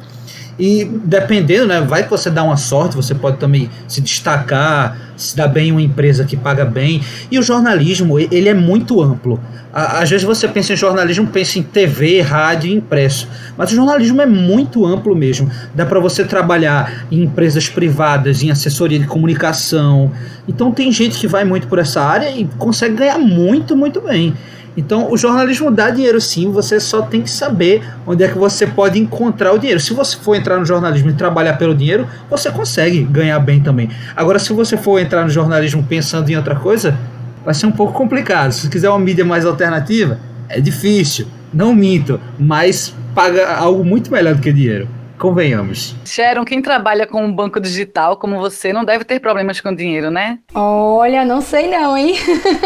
E 0.59 0.85
dependendo, 0.85 1.65
né, 1.65 1.81
vai 1.81 2.03
que 2.03 2.09
você 2.09 2.29
dá 2.29 2.43
uma 2.43 2.57
sorte, 2.57 2.95
você 2.95 3.15
pode 3.15 3.37
também 3.37 3.69
se 3.87 3.99
destacar, 3.99 4.95
se 5.17 5.35
dar 5.35 5.47
bem 5.47 5.69
em 5.69 5.71
uma 5.71 5.81
empresa 5.81 6.23
que 6.23 6.37
paga 6.37 6.65
bem. 6.65 7.01
E 7.31 7.39
o 7.39 7.41
jornalismo, 7.41 8.19
ele 8.19 8.47
é 8.47 8.53
muito 8.53 9.01
amplo. 9.01 9.39
Às 9.73 10.09
vezes 10.09 10.23
você 10.25 10.47
pensa 10.47 10.73
em 10.73 10.75
jornalismo, 10.75 11.25
pensa 11.27 11.57
em 11.57 11.63
TV, 11.63 12.21
rádio 12.21 12.69
e 12.69 12.75
impresso. 12.75 13.27
Mas 13.57 13.71
o 13.71 13.75
jornalismo 13.75 14.21
é 14.21 14.25
muito 14.25 14.85
amplo 14.85 15.15
mesmo. 15.15 15.49
Dá 15.73 15.85
para 15.85 15.99
você 15.99 16.25
trabalhar 16.25 17.05
em 17.09 17.23
empresas 17.23 17.69
privadas, 17.69 18.43
em 18.43 18.51
assessoria 18.51 18.99
de 18.99 19.07
comunicação. 19.07 20.11
Então 20.47 20.71
tem 20.71 20.91
gente 20.91 21.17
que 21.17 21.25
vai 21.25 21.45
muito 21.45 21.67
por 21.67 21.79
essa 21.79 22.01
área 22.01 22.29
e 22.29 22.47
consegue 22.57 22.95
ganhar 22.95 23.17
muito, 23.17 23.75
muito 23.75 24.01
bem. 24.01 24.35
Então, 24.75 25.11
o 25.11 25.17
jornalismo 25.17 25.69
dá 25.69 25.89
dinheiro 25.89 26.21
sim, 26.21 26.49
você 26.51 26.79
só 26.79 27.01
tem 27.01 27.21
que 27.21 27.29
saber 27.29 27.83
onde 28.07 28.23
é 28.23 28.27
que 28.27 28.37
você 28.37 28.65
pode 28.65 28.97
encontrar 28.97 29.53
o 29.53 29.59
dinheiro. 29.59 29.79
Se 29.79 29.93
você 29.93 30.15
for 30.17 30.35
entrar 30.35 30.57
no 30.57 30.65
jornalismo 30.65 31.09
e 31.09 31.13
trabalhar 31.13 31.53
pelo 31.53 31.75
dinheiro, 31.75 32.07
você 32.29 32.49
consegue 32.49 33.03
ganhar 33.03 33.39
bem 33.39 33.61
também. 33.61 33.89
Agora, 34.15 34.39
se 34.39 34.53
você 34.53 34.77
for 34.77 34.99
entrar 34.99 35.23
no 35.23 35.29
jornalismo 35.29 35.83
pensando 35.83 36.29
em 36.29 36.37
outra 36.37 36.55
coisa, 36.55 36.97
vai 37.43 37.53
ser 37.53 37.65
um 37.65 37.71
pouco 37.71 37.93
complicado. 37.93 38.51
Se 38.51 38.69
quiser 38.69 38.89
uma 38.89 38.99
mídia 38.99 39.25
mais 39.25 39.45
alternativa, 39.45 40.19
é 40.47 40.61
difícil. 40.61 41.27
Não 41.53 41.75
minto, 41.75 42.19
mas 42.39 42.95
paga 43.13 43.53
algo 43.53 43.83
muito 43.83 44.09
melhor 44.09 44.35
do 44.35 44.41
que 44.41 44.53
dinheiro. 44.53 44.87
Convenhamos. 45.21 45.95
Sharon, 46.03 46.43
quem 46.43 46.63
trabalha 46.63 47.05
com 47.05 47.23
um 47.23 47.31
banco 47.31 47.59
digital 47.59 48.17
como 48.17 48.39
você 48.39 48.73
não 48.73 48.83
deve 48.83 49.03
ter 49.03 49.19
problemas 49.19 49.61
com 49.61 49.71
dinheiro, 49.71 50.09
né? 50.09 50.39
Olha, 50.51 51.23
não 51.23 51.41
sei 51.41 51.69
não, 51.69 51.95
hein? 51.95 52.15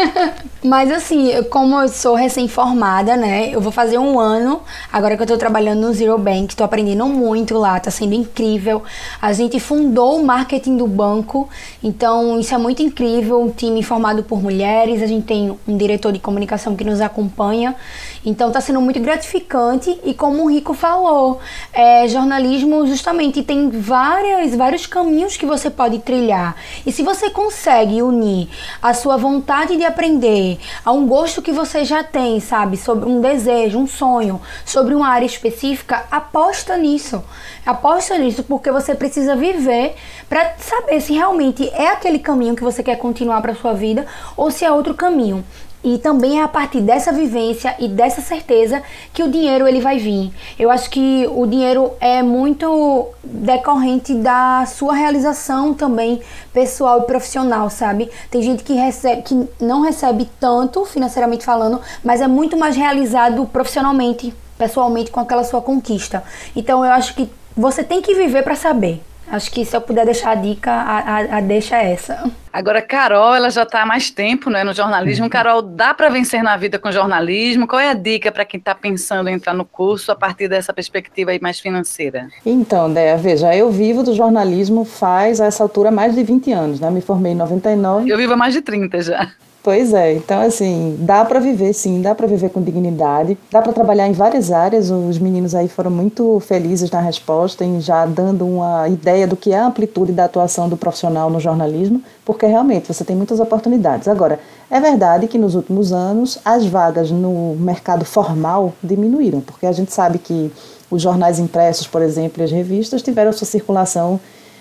Mas 0.64 0.90
assim, 0.90 1.42
como 1.50 1.78
eu 1.78 1.86
sou 1.86 2.14
recém-formada, 2.14 3.14
né? 3.14 3.50
Eu 3.52 3.60
vou 3.60 3.70
fazer 3.70 3.98
um 3.98 4.18
ano, 4.18 4.62
agora 4.90 5.18
que 5.18 5.22
eu 5.22 5.26
tô 5.26 5.36
trabalhando 5.36 5.82
no 5.82 5.92
Zero 5.92 6.16
Bank, 6.16 6.56
tô 6.56 6.64
aprendendo 6.64 7.04
muito 7.04 7.58
lá, 7.58 7.78
tá 7.78 7.90
sendo 7.90 8.14
incrível. 8.14 8.82
A 9.20 9.34
gente 9.34 9.60
fundou 9.60 10.18
o 10.18 10.24
marketing 10.24 10.78
do 10.78 10.86
banco, 10.86 11.50
então 11.84 12.40
isso 12.40 12.54
é 12.54 12.58
muito 12.58 12.82
incrível. 12.82 13.38
Um 13.38 13.50
time 13.50 13.82
formado 13.82 14.22
por 14.22 14.42
mulheres, 14.42 15.02
a 15.02 15.06
gente 15.06 15.26
tem 15.26 15.54
um 15.68 15.76
diretor 15.76 16.10
de 16.10 16.18
comunicação 16.18 16.74
que 16.74 16.84
nos 16.84 17.02
acompanha. 17.02 17.76
Então 18.24 18.50
tá 18.50 18.62
sendo 18.62 18.80
muito 18.80 18.98
gratificante 18.98 20.00
e 20.02 20.14
como 20.14 20.44
o 20.44 20.50
Rico 20.50 20.72
falou, 20.72 21.38
é, 21.70 22.08
jornalismo 22.08 22.45
justamente 22.86 23.42
tem 23.42 23.70
várias, 23.70 24.54
vários 24.54 24.86
caminhos 24.86 25.36
que 25.36 25.46
você 25.46 25.70
pode 25.70 25.98
trilhar. 25.98 26.56
E 26.84 26.92
se 26.92 27.02
você 27.02 27.30
consegue 27.30 28.02
unir 28.02 28.48
a 28.80 28.94
sua 28.94 29.16
vontade 29.16 29.76
de 29.76 29.84
aprender 29.84 30.58
a 30.84 30.92
um 30.92 31.06
gosto 31.06 31.42
que 31.42 31.52
você 31.52 31.84
já 31.84 32.04
tem, 32.04 32.38
sabe, 32.40 32.76
sobre 32.76 33.08
um 33.08 33.20
desejo, 33.20 33.78
um 33.78 33.86
sonho, 33.86 34.40
sobre 34.64 34.94
uma 34.94 35.08
área 35.08 35.26
específica, 35.26 36.04
aposta 36.10 36.76
nisso. 36.76 37.22
Aposta 37.64 38.16
nisso 38.18 38.42
porque 38.44 38.70
você 38.70 38.94
precisa 38.94 39.34
viver 39.34 39.96
para 40.28 40.54
saber 40.58 41.00
se 41.00 41.12
realmente 41.12 41.68
é 41.70 41.88
aquele 41.88 42.18
caminho 42.18 42.54
que 42.54 42.62
você 42.62 42.82
quer 42.82 42.96
continuar 42.96 43.40
para 43.42 43.54
sua 43.54 43.72
vida 43.72 44.06
ou 44.36 44.50
se 44.50 44.64
é 44.64 44.70
outro 44.70 44.94
caminho. 44.94 45.44
E 45.86 45.98
também 45.98 46.40
é 46.40 46.42
a 46.42 46.48
partir 46.48 46.80
dessa 46.80 47.12
vivência 47.12 47.76
e 47.78 47.86
dessa 47.86 48.20
certeza 48.20 48.82
que 49.14 49.22
o 49.22 49.30
dinheiro 49.30 49.68
ele 49.68 49.80
vai 49.80 50.00
vir. 50.00 50.32
Eu 50.58 50.68
acho 50.68 50.90
que 50.90 51.24
o 51.30 51.46
dinheiro 51.46 51.92
é 52.00 52.24
muito 52.24 53.06
decorrente 53.22 54.12
da 54.12 54.66
sua 54.66 54.94
realização 54.94 55.72
também 55.72 56.20
pessoal 56.52 57.02
e 57.02 57.04
profissional, 57.04 57.70
sabe? 57.70 58.10
Tem 58.28 58.42
gente 58.42 58.64
que 58.64 58.72
recebe 58.72 59.22
que 59.22 59.48
não 59.60 59.82
recebe 59.82 60.28
tanto 60.40 60.84
financeiramente 60.84 61.44
falando, 61.44 61.80
mas 62.02 62.20
é 62.20 62.26
muito 62.26 62.56
mais 62.56 62.74
realizado 62.74 63.46
profissionalmente, 63.46 64.34
pessoalmente 64.58 65.12
com 65.12 65.20
aquela 65.20 65.44
sua 65.44 65.62
conquista. 65.62 66.24
Então 66.56 66.84
eu 66.84 66.90
acho 66.90 67.14
que 67.14 67.30
você 67.56 67.84
tem 67.84 68.02
que 68.02 68.12
viver 68.12 68.42
para 68.42 68.56
saber. 68.56 69.00
Acho 69.28 69.50
que 69.50 69.64
se 69.64 69.76
eu 69.76 69.80
puder 69.80 70.04
deixar 70.04 70.30
a 70.30 70.34
dica, 70.34 70.70
a, 70.70 70.98
a, 70.98 71.38
a 71.38 71.40
deixa 71.40 71.76
é 71.76 71.92
essa. 71.92 72.30
Agora, 72.52 72.80
Carol, 72.80 73.34
ela 73.34 73.50
já 73.50 73.64
está 73.64 73.82
há 73.82 73.86
mais 73.86 74.08
tempo 74.08 74.48
né, 74.48 74.64
no 74.64 74.72
jornalismo. 74.72 75.28
Carol, 75.28 75.60
dá 75.60 75.92
para 75.92 76.08
vencer 76.08 76.42
na 76.42 76.56
vida 76.56 76.78
com 76.78 76.90
jornalismo? 76.90 77.66
Qual 77.66 77.78
é 77.78 77.90
a 77.90 77.94
dica 77.94 78.32
para 78.32 78.44
quem 78.44 78.58
está 78.58 78.74
pensando 78.74 79.28
em 79.28 79.34
entrar 79.34 79.52
no 79.52 79.64
curso 79.64 80.10
a 80.10 80.16
partir 80.16 80.48
dessa 80.48 80.72
perspectiva 80.72 81.32
aí 81.32 81.40
mais 81.40 81.60
financeira? 81.60 82.28
Então, 82.46 82.90
Déia, 82.90 83.16
veja, 83.16 83.54
eu 83.54 83.70
vivo 83.70 84.02
do 84.02 84.14
jornalismo 84.14 84.84
faz, 84.84 85.40
a 85.40 85.46
essa 85.46 85.62
altura, 85.62 85.90
mais 85.90 86.14
de 86.14 86.22
20 86.22 86.52
anos. 86.52 86.80
Né? 86.80 86.90
Me 86.90 87.00
formei 87.00 87.32
em 87.32 87.36
99. 87.36 88.08
Eu 88.08 88.16
vivo 88.16 88.32
há 88.32 88.36
mais 88.36 88.54
de 88.54 88.62
30 88.62 89.02
já. 89.02 89.30
Pois 89.66 89.92
é, 89.92 90.12
então 90.12 90.42
assim, 90.42 90.96
dá 91.00 91.24
para 91.24 91.40
viver 91.40 91.72
sim, 91.72 92.00
dá 92.00 92.14
para 92.14 92.28
viver 92.28 92.50
com 92.50 92.62
dignidade, 92.62 93.36
dá 93.50 93.60
para 93.60 93.72
trabalhar 93.72 94.06
em 94.06 94.12
várias 94.12 94.52
áreas. 94.52 94.92
Os 94.92 95.18
meninos 95.18 95.56
aí 95.56 95.66
foram 95.66 95.90
muito 95.90 96.38
felizes 96.38 96.88
na 96.88 97.00
resposta, 97.00 97.64
em 97.64 97.80
já 97.80 98.06
dando 98.06 98.46
uma 98.46 98.88
ideia 98.88 99.26
do 99.26 99.34
que 99.34 99.50
é 99.50 99.58
a 99.58 99.66
amplitude 99.66 100.12
da 100.12 100.26
atuação 100.26 100.68
do 100.68 100.76
profissional 100.76 101.28
no 101.30 101.40
jornalismo, 101.40 102.00
porque 102.24 102.46
realmente 102.46 102.86
você 102.86 103.02
tem 103.02 103.16
muitas 103.16 103.40
oportunidades. 103.40 104.06
Agora, 104.06 104.38
é 104.70 104.78
verdade 104.78 105.26
que 105.26 105.36
nos 105.36 105.56
últimos 105.56 105.92
anos 105.92 106.38
as 106.44 106.64
vagas 106.64 107.10
no 107.10 107.56
mercado 107.56 108.04
formal 108.04 108.72
diminuíram, 108.80 109.40
porque 109.40 109.66
a 109.66 109.72
gente 109.72 109.92
sabe 109.92 110.20
que 110.20 110.48
os 110.88 111.02
jornais 111.02 111.40
impressos, 111.40 111.88
por 111.88 112.02
exemplo, 112.02 112.40
e 112.40 112.44
as 112.44 112.52
revistas 112.52 113.02
tiveram 113.02 113.32
sua 113.32 113.48
circulação 113.48 114.20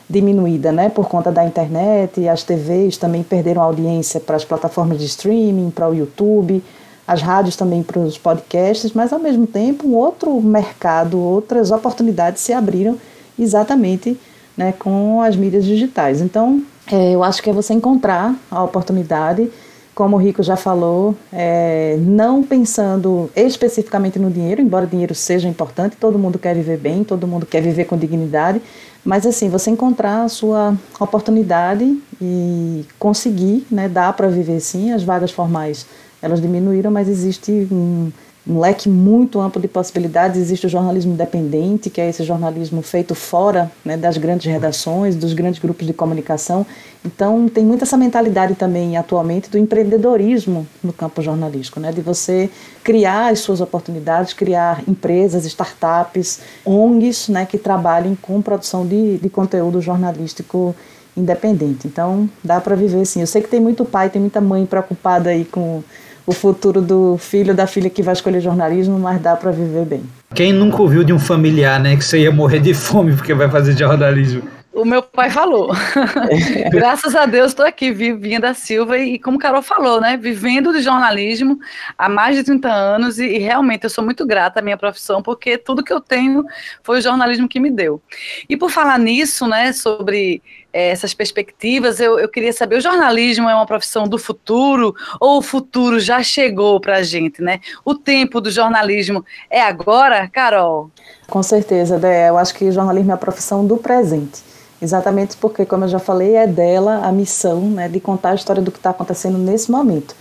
diminuída, 0.09 0.71
né, 0.71 0.89
por 0.89 1.07
conta 1.07 1.31
da 1.31 1.43
internet, 1.45 2.21
e 2.21 2.29
as 2.29 2.43
TVs 2.43 2.97
também 2.97 3.23
perderam 3.23 3.61
audiência 3.61 4.19
para 4.19 4.35
as 4.35 4.45
plataformas 4.45 4.99
de 4.99 5.05
streaming, 5.05 5.71
para 5.71 5.89
o 5.89 5.95
YouTube, 5.95 6.63
as 7.07 7.21
rádios 7.21 7.55
também 7.55 7.83
para 7.83 7.99
os 7.99 8.17
podcasts, 8.17 8.93
mas 8.93 9.13
ao 9.13 9.19
mesmo 9.19 9.45
tempo 9.45 9.87
um 9.87 9.95
outro 9.95 10.39
mercado, 10.41 11.19
outras 11.19 11.71
oportunidades 11.71 12.41
se 12.41 12.53
abriram 12.53 12.97
exatamente 13.37 14.17
né, 14.57 14.73
com 14.77 15.21
as 15.21 15.35
mídias 15.35 15.65
digitais. 15.65 16.21
Então, 16.21 16.63
é, 16.91 17.11
eu 17.11 17.23
acho 17.23 17.41
que 17.41 17.49
é 17.49 17.53
você 17.53 17.73
encontrar 17.73 18.35
a 18.49 18.63
oportunidade, 18.63 19.51
como 19.95 20.17
o 20.17 20.19
Rico 20.19 20.43
já 20.43 20.57
falou, 20.57 21.15
é, 21.31 21.97
não 22.01 22.43
pensando 22.43 23.31
especificamente 23.33 24.19
no 24.19 24.29
dinheiro, 24.29 24.61
embora 24.61 24.85
o 24.85 24.87
dinheiro 24.87 25.15
seja 25.15 25.47
importante, 25.47 25.95
todo 25.95 26.19
mundo 26.19 26.37
quer 26.37 26.53
viver 26.53 26.77
bem, 26.77 27.03
todo 27.03 27.25
mundo 27.25 27.45
quer 27.45 27.61
viver 27.61 27.85
com 27.85 27.97
dignidade, 27.97 28.61
mas 29.05 29.25
assim, 29.25 29.47
você 29.49 29.71
encontrar 29.71 30.23
a 30.23 30.29
sua 30.29 30.77
oportunidade 30.99 31.97
e 32.21 32.85
conseguir, 32.99 33.65
né, 33.71 33.87
dá 33.87 34.11
para 34.11 34.27
viver 34.27 34.59
sim, 34.59 34.91
as 34.91 35.01
vagas 35.01 35.31
formais 35.31 35.85
elas 36.21 36.41
diminuíram, 36.41 36.91
mas 36.91 37.07
existe 37.07 37.67
um, 37.71 38.11
um 38.47 38.59
leque 38.59 38.87
muito 38.87 39.39
amplo 39.39 39.59
de 39.59 39.67
possibilidades. 39.67 40.39
Existe 40.39 40.67
o 40.67 40.69
jornalismo 40.69 41.13
independente, 41.13 41.89
que 41.89 41.99
é 41.99 42.09
esse 42.09 42.23
jornalismo 42.23 42.81
feito 42.81 43.15
fora 43.15 43.71
né, 43.83 43.97
das 43.97 44.17
grandes 44.17 44.45
redações, 44.45 45.15
dos 45.15 45.33
grandes 45.33 45.59
grupos 45.59 45.87
de 45.87 45.93
comunicação. 45.93 46.65
Então, 47.03 47.49
tem 47.49 47.65
muito 47.65 47.83
essa 47.83 47.97
mentalidade 47.97 48.55
também 48.55 48.97
atualmente 48.97 49.49
do 49.49 49.57
empreendedorismo 49.57 50.67
no 50.83 50.93
campo 50.93 51.21
jornalístico, 51.21 51.79
né, 51.79 51.91
de 51.91 52.01
você 52.01 52.49
criar 52.83 53.31
as 53.31 53.39
suas 53.39 53.61
oportunidades, 53.61 54.33
criar 54.33 54.83
empresas, 54.87 55.45
startups, 55.45 56.41
ONGs 56.63 57.29
né, 57.29 57.45
que 57.45 57.57
trabalhem 57.57 58.15
com 58.21 58.41
produção 58.41 58.85
de, 58.85 59.17
de 59.17 59.29
conteúdo 59.29 59.81
jornalístico 59.81 60.75
independente. 61.17 61.87
Então, 61.87 62.29
dá 62.43 62.59
para 62.59 62.75
viver 62.75 63.05
sim. 63.05 63.21
Eu 63.21 63.27
sei 63.27 63.41
que 63.41 63.47
tem 63.47 63.59
muito 63.59 63.85
pai, 63.85 64.09
tem 64.09 64.21
muita 64.21 64.41
mãe 64.41 64.65
preocupada 64.65 65.29
aí 65.29 65.45
com 65.45 65.81
o 66.25 66.31
futuro 66.31 66.81
do 66.81 67.17
filho 67.17 67.53
da 67.53 67.67
filha 67.67 67.89
que 67.89 68.01
vai 68.01 68.13
escolher 68.13 68.41
jornalismo, 68.41 68.97
mas 68.99 69.21
dá 69.21 69.35
para 69.35 69.51
viver 69.51 69.85
bem. 69.85 70.03
Quem 70.33 70.51
nunca 70.51 70.81
ouviu 70.81 71.03
de 71.03 71.13
um 71.13 71.19
familiar, 71.19 71.79
né, 71.79 71.95
que 71.95 72.03
você 72.03 72.19
ia 72.19 72.31
morrer 72.31 72.59
de 72.59 72.73
fome 72.73 73.15
porque 73.15 73.33
vai 73.33 73.49
fazer 73.49 73.77
jornalismo? 73.77 74.43
O 74.75 74.83
meu 74.83 75.01
pai 75.01 75.29
falou. 75.29 75.71
Graças 76.69 77.15
a 77.15 77.25
Deus 77.25 77.51
estou 77.51 77.65
aqui, 77.65 77.93
Vivinha 77.93 78.41
da 78.41 78.53
Silva, 78.53 78.97
e 78.97 79.17
como 79.17 79.39
Carol 79.39 79.61
falou, 79.61 80.01
né? 80.01 80.17
Vivendo 80.17 80.73
de 80.73 80.81
jornalismo 80.81 81.57
há 81.97 82.09
mais 82.09 82.35
de 82.35 82.43
30 82.43 82.69
anos, 82.69 83.17
e, 83.17 83.25
e, 83.25 83.37
realmente 83.37 83.85
eu 83.85 83.89
sou 83.89 84.03
muito 84.03 84.25
grata 84.27 84.59
à 84.59 84.61
minha 84.61 84.75
profissão, 84.75 85.23
porque 85.23 85.57
tudo 85.57 85.81
que 85.81 85.93
eu 85.93 86.01
tenho 86.01 86.43
foi 86.83 86.99
o 86.99 87.01
jornalismo 87.01 87.47
que 87.47 87.57
me 87.57 87.71
deu. 87.71 88.01
E 88.49 88.57
por 88.57 88.69
falar 88.69 88.99
nisso, 88.99 89.47
né, 89.47 89.71
sobre 89.71 90.43
essas 90.75 91.13
perspectivas, 91.13 91.99
eu, 91.99 92.19
eu 92.19 92.27
queria 92.27 92.51
saber: 92.51 92.77
o 92.77 92.81
jornalismo 92.81 93.49
é 93.49 93.55
uma 93.55 93.65
profissão 93.65 94.07
do 94.07 94.17
futuro 94.17 94.93
ou 95.19 95.37
o 95.37 95.41
futuro 95.41 95.99
já 95.99 96.21
chegou 96.21 96.79
para 96.79 96.97
a 96.97 97.03
gente, 97.03 97.41
né? 97.41 97.61
O 97.83 97.95
tempo 97.95 98.41
do 98.41 98.51
jornalismo 98.51 99.23
é 99.49 99.61
agora, 99.61 100.27
Carol? 100.27 100.91
Com 101.27 101.41
certeza, 101.41 101.97
Dé. 101.97 102.29
Eu 102.29 102.37
acho 102.37 102.53
que 102.53 102.65
o 102.65 102.71
jornalismo 102.71 103.11
é 103.11 103.13
a 103.13 103.17
profissão 103.17 103.65
do 103.65 103.77
presente. 103.77 104.43
Exatamente 104.81 105.37
porque, 105.37 105.65
como 105.65 105.85
eu 105.85 105.87
já 105.87 105.99
falei, 105.99 106.35
é 106.35 106.45
dela 106.45 107.05
a 107.05 107.11
missão 107.11 107.61
né, 107.61 107.87
de 107.87 107.99
contar 107.99 108.31
a 108.31 108.35
história 108.35 108.61
do 108.61 108.71
que 108.71 108.77
está 108.77 108.89
acontecendo 108.89 109.37
nesse 109.37 109.71
momento. 109.71 110.13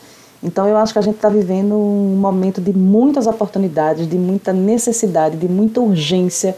Então, 0.43 0.69
eu 0.69 0.77
acho 0.77 0.93
que 0.93 0.99
a 0.99 1.03
gente 1.03 1.17
está 1.17 1.29
vivendo 1.29 1.75
um 1.75 2.17
momento 2.17 2.61
de 2.61 2.73
muitas 2.73 3.27
oportunidades, 3.27 4.07
de 4.07 4.17
muita 4.17 4.53
necessidade, 4.53 5.37
de 5.37 5.49
muita 5.49 5.81
urgência 5.81 6.55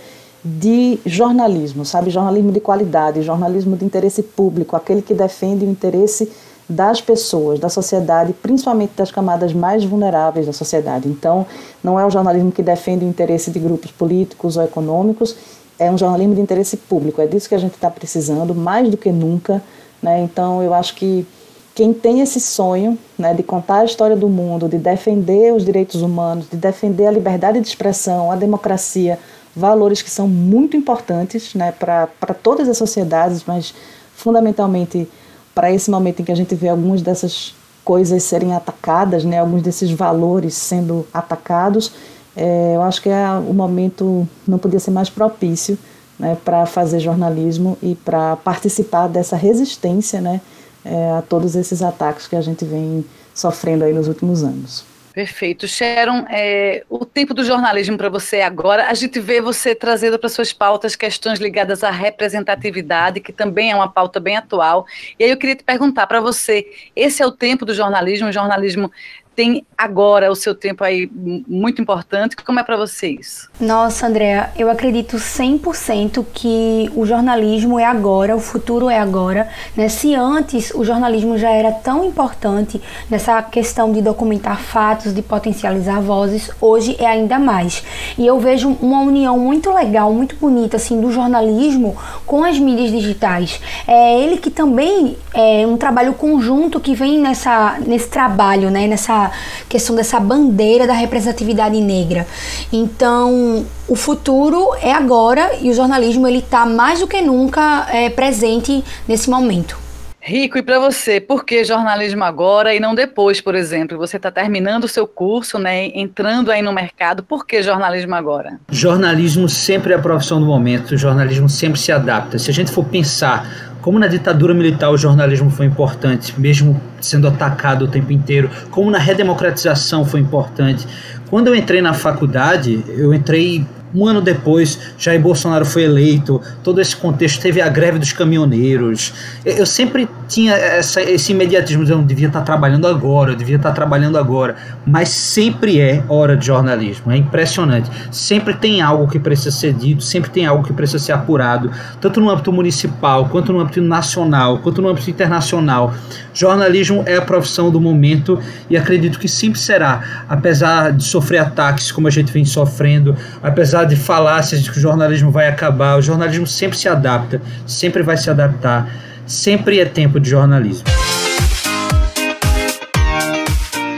de 0.46 1.00
jornalismo, 1.04 1.84
sabe? 1.84 2.10
Jornalismo 2.10 2.52
de 2.52 2.60
qualidade, 2.60 3.22
jornalismo 3.22 3.76
de 3.76 3.84
interesse 3.84 4.22
público, 4.22 4.76
aquele 4.76 5.02
que 5.02 5.12
defende 5.12 5.64
o 5.64 5.68
interesse 5.68 6.30
das 6.68 7.00
pessoas, 7.00 7.58
da 7.58 7.68
sociedade, 7.68 8.32
principalmente 8.32 8.92
das 8.96 9.10
camadas 9.10 9.52
mais 9.52 9.84
vulneráveis 9.84 10.46
da 10.46 10.52
sociedade. 10.52 11.08
Então, 11.08 11.46
não 11.82 11.98
é 11.98 12.06
um 12.06 12.10
jornalismo 12.10 12.52
que 12.52 12.62
defende 12.62 13.04
o 13.04 13.08
interesse 13.08 13.50
de 13.50 13.58
grupos 13.58 13.90
políticos 13.90 14.56
ou 14.56 14.64
econômicos, 14.64 15.36
é 15.78 15.90
um 15.90 15.98
jornalismo 15.98 16.34
de 16.34 16.40
interesse 16.40 16.76
público. 16.76 17.20
É 17.20 17.26
disso 17.26 17.48
que 17.48 17.54
a 17.54 17.58
gente 17.58 17.74
está 17.74 17.90
precisando, 17.90 18.54
mais 18.54 18.88
do 18.88 18.96
que 18.96 19.12
nunca. 19.12 19.62
Né? 20.02 20.22
Então, 20.22 20.62
eu 20.62 20.72
acho 20.72 20.94
que 20.94 21.26
quem 21.74 21.92
tem 21.92 22.20
esse 22.20 22.40
sonho 22.40 22.98
né, 23.18 23.34
de 23.34 23.42
contar 23.42 23.80
a 23.80 23.84
história 23.84 24.16
do 24.16 24.28
mundo, 24.28 24.68
de 24.68 24.78
defender 24.78 25.52
os 25.52 25.64
direitos 25.64 26.00
humanos, 26.02 26.48
de 26.48 26.56
defender 26.56 27.06
a 27.06 27.10
liberdade 27.10 27.60
de 27.60 27.68
expressão, 27.68 28.32
a 28.32 28.36
democracia, 28.36 29.18
valores 29.56 30.02
que 30.02 30.10
são 30.10 30.28
muito 30.28 30.76
importantes 30.76 31.54
né, 31.54 31.72
para 31.72 32.34
todas 32.42 32.68
as 32.68 32.76
sociedades, 32.76 33.42
mas 33.46 33.74
fundamentalmente 34.14 35.08
para 35.54 35.72
esse 35.72 35.90
momento 35.90 36.20
em 36.20 36.24
que 36.24 36.32
a 36.32 36.36
gente 36.36 36.54
vê 36.54 36.68
algumas 36.68 37.00
dessas 37.00 37.54
coisas 37.82 38.22
serem 38.22 38.54
atacadas, 38.54 39.24
né, 39.24 39.38
alguns 39.38 39.62
desses 39.62 39.90
valores 39.90 40.54
sendo 40.54 41.06
atacados, 41.14 41.92
é, 42.36 42.74
eu 42.74 42.82
acho 42.82 43.00
que 43.00 43.08
é, 43.08 43.26
o 43.30 43.54
momento 43.54 44.28
não 44.46 44.58
podia 44.58 44.78
ser 44.78 44.90
mais 44.90 45.08
propício 45.08 45.78
né, 46.18 46.36
para 46.44 46.66
fazer 46.66 47.00
jornalismo 47.00 47.78
e 47.82 47.94
para 47.94 48.36
participar 48.36 49.08
dessa 49.08 49.36
resistência 49.36 50.20
né, 50.20 50.42
é, 50.84 51.12
a 51.12 51.22
todos 51.22 51.56
esses 51.56 51.80
ataques 51.80 52.26
que 52.26 52.36
a 52.36 52.42
gente 52.42 52.64
vem 52.64 53.04
sofrendo 53.34 53.84
aí 53.84 53.94
nos 53.94 54.06
últimos 54.06 54.42
anos. 54.42 54.95
Perfeito. 55.16 55.66
Sharon, 55.66 56.26
é, 56.28 56.84
o 56.90 57.06
tempo 57.06 57.32
do 57.32 57.42
jornalismo 57.42 57.96
para 57.96 58.10
você 58.10 58.42
agora, 58.42 58.90
a 58.90 58.92
gente 58.92 59.18
vê 59.18 59.40
você 59.40 59.74
trazendo 59.74 60.18
para 60.18 60.28
suas 60.28 60.52
pautas 60.52 60.94
questões 60.94 61.38
ligadas 61.38 61.82
à 61.82 61.90
representatividade, 61.90 63.20
que 63.20 63.32
também 63.32 63.70
é 63.70 63.74
uma 63.74 63.90
pauta 63.90 64.20
bem 64.20 64.36
atual. 64.36 64.84
E 65.18 65.24
aí 65.24 65.30
eu 65.30 65.38
queria 65.38 65.56
te 65.56 65.64
perguntar 65.64 66.06
para 66.06 66.20
você, 66.20 66.70
esse 66.94 67.22
é 67.22 67.26
o 67.26 67.32
tempo 67.32 67.64
do 67.64 67.72
jornalismo, 67.72 68.28
o 68.28 68.32
jornalismo 68.32 68.92
tem 69.36 69.66
agora 69.76 70.32
o 70.32 70.34
seu 70.34 70.54
tempo 70.54 70.82
aí 70.82 71.08
muito 71.46 71.80
importante. 71.82 72.34
Como 72.34 72.58
é 72.58 72.62
para 72.62 72.78
vocês? 72.78 73.48
Nossa, 73.60 74.06
Andréa, 74.06 74.50
eu 74.56 74.70
acredito 74.70 75.18
100% 75.18 76.24
que 76.32 76.90
o 76.96 77.04
jornalismo 77.04 77.78
é 77.78 77.84
agora, 77.84 78.34
o 78.34 78.40
futuro 78.40 78.88
é 78.88 78.98
agora. 78.98 79.46
Né? 79.76 79.90
Se 79.90 80.14
antes 80.14 80.70
o 80.70 80.82
jornalismo 80.82 81.36
já 81.36 81.50
era 81.50 81.70
tão 81.70 82.02
importante 82.02 82.80
nessa 83.10 83.42
questão 83.42 83.92
de 83.92 84.00
documentar 84.00 84.58
fatos, 84.58 85.14
de 85.14 85.20
potencializar 85.20 86.00
vozes, 86.00 86.50
hoje 86.58 86.96
é 86.98 87.06
ainda 87.06 87.38
mais. 87.38 87.84
E 88.16 88.26
eu 88.26 88.40
vejo 88.40 88.70
uma 88.80 89.00
união 89.00 89.38
muito 89.38 89.70
legal, 89.70 90.10
muito 90.14 90.34
bonita 90.36 90.78
assim 90.78 90.98
do 90.98 91.12
jornalismo 91.12 91.94
com 92.24 92.42
as 92.42 92.58
mídias 92.58 92.90
digitais. 92.90 93.60
É 93.86 94.18
ele 94.18 94.38
que 94.38 94.50
também 94.50 95.18
é 95.34 95.66
um 95.66 95.76
trabalho 95.76 96.14
conjunto 96.14 96.80
que 96.80 96.94
vem 96.94 97.20
nessa 97.20 97.78
nesse 97.84 98.08
trabalho, 98.08 98.70
né, 98.70 98.86
nessa 98.86 99.25
questão 99.68 99.94
dessa 99.94 100.18
bandeira 100.18 100.86
da 100.86 100.94
representatividade 100.94 101.80
negra. 101.80 102.26
Então, 102.72 103.64
o 103.88 103.96
futuro 103.96 104.74
é 104.80 104.92
agora 104.92 105.56
e 105.60 105.70
o 105.70 105.74
jornalismo 105.74 106.26
ele 106.26 106.38
está 106.38 106.66
mais 106.66 107.00
do 107.00 107.06
que 107.06 107.20
nunca 107.20 107.86
é, 107.90 108.10
presente 108.10 108.82
nesse 109.06 109.28
momento. 109.30 109.86
Rico, 110.28 110.58
e 110.58 110.62
para 110.62 110.80
você, 110.80 111.20
por 111.20 111.44
que 111.44 111.62
jornalismo 111.62 112.24
agora 112.24 112.74
e 112.74 112.80
não 112.80 112.96
depois, 112.96 113.40
por 113.40 113.54
exemplo? 113.54 113.96
Você 113.96 114.16
está 114.16 114.28
terminando 114.28 114.82
o 114.82 114.88
seu 114.88 115.06
curso, 115.06 115.56
né, 115.56 115.86
entrando 115.94 116.50
aí 116.50 116.60
no 116.60 116.72
mercado, 116.72 117.22
por 117.22 117.46
que 117.46 117.62
jornalismo 117.62 118.12
agora? 118.12 118.58
Jornalismo 118.68 119.48
sempre 119.48 119.92
é 119.92 119.96
a 119.96 120.00
profissão 120.00 120.40
do 120.40 120.46
momento, 120.46 120.96
o 120.96 120.98
jornalismo 120.98 121.48
sempre 121.48 121.78
se 121.78 121.92
adapta. 121.92 122.40
Se 122.40 122.50
a 122.50 122.52
gente 122.52 122.72
for 122.72 122.84
pensar 122.84 123.65
como 123.86 124.00
na 124.00 124.08
ditadura 124.08 124.52
militar 124.52 124.90
o 124.90 124.98
jornalismo 124.98 125.48
foi 125.48 125.64
importante, 125.64 126.34
mesmo 126.36 126.82
sendo 127.00 127.28
atacado 127.28 127.84
o 127.84 127.88
tempo 127.88 128.10
inteiro, 128.10 128.50
como 128.68 128.90
na 128.90 128.98
redemocratização 128.98 130.04
foi 130.04 130.18
importante. 130.18 130.84
Quando 131.30 131.46
eu 131.46 131.54
entrei 131.54 131.80
na 131.80 131.94
faculdade, 131.94 132.84
eu 132.88 133.14
entrei 133.14 133.64
um 133.94 134.04
ano 134.04 134.20
depois, 134.20 134.76
Jair 134.98 135.20
Bolsonaro 135.20 135.64
foi 135.64 135.84
eleito, 135.84 136.42
todo 136.64 136.80
esse 136.80 136.96
contexto, 136.96 137.40
teve 137.40 137.60
a 137.60 137.68
greve 137.68 138.00
dos 138.00 138.12
caminhoneiros. 138.12 139.14
Eu 139.44 139.64
sempre 139.64 140.08
tinha 140.28 140.54
essa, 140.54 141.00
esse 141.02 141.32
imediatismo 141.32 141.84
eu 141.84 142.02
devia 142.02 142.26
estar 142.26 142.42
trabalhando 142.42 142.86
agora, 142.86 143.32
eu 143.32 143.36
devia 143.36 143.56
estar 143.56 143.72
trabalhando 143.72 144.18
agora. 144.18 144.56
Mas 144.84 145.08
sempre 145.08 145.80
é 145.80 146.02
hora 146.08 146.36
de 146.36 146.46
jornalismo, 146.46 147.12
é 147.12 147.16
impressionante. 147.16 147.90
Sempre 148.10 148.54
tem 148.54 148.80
algo 148.80 149.08
que 149.08 149.18
precisa 149.18 149.50
ser 149.50 149.72
dito, 149.72 150.02
sempre 150.02 150.30
tem 150.30 150.46
algo 150.46 150.64
que 150.64 150.72
precisa 150.72 150.98
ser 150.98 151.12
apurado, 151.12 151.70
tanto 152.00 152.20
no 152.20 152.30
âmbito 152.30 152.52
municipal, 152.52 153.28
quanto 153.28 153.52
no 153.52 153.60
âmbito 153.60 153.80
nacional, 153.80 154.58
quanto 154.58 154.82
no 154.82 154.88
âmbito 154.88 155.08
internacional. 155.08 155.94
Jornalismo 156.34 157.02
é 157.06 157.16
a 157.16 157.22
profissão 157.22 157.70
do 157.70 157.80
momento 157.80 158.38
e 158.68 158.76
acredito 158.76 159.18
que 159.18 159.28
sempre 159.28 159.58
será, 159.58 160.24
apesar 160.28 160.92
de 160.92 161.04
sofrer 161.04 161.38
ataques 161.38 161.90
como 161.92 162.08
a 162.08 162.10
gente 162.10 162.32
vem 162.32 162.44
sofrendo, 162.44 163.16
apesar 163.42 163.84
de 163.84 163.96
falácias 163.96 164.62
de 164.62 164.70
que 164.70 164.78
o 164.78 164.80
jornalismo 164.80 165.30
vai 165.30 165.48
acabar, 165.48 165.98
o 165.98 166.02
jornalismo 166.02 166.46
sempre 166.46 166.76
se 166.76 166.88
adapta, 166.88 167.40
sempre 167.66 168.02
vai 168.02 168.16
se 168.16 168.28
adaptar, 168.28 168.88
sempre 169.26 169.80
é 169.80 169.84
tempo 169.84 170.18
de 170.20 170.30
jornalismo. 170.30 170.84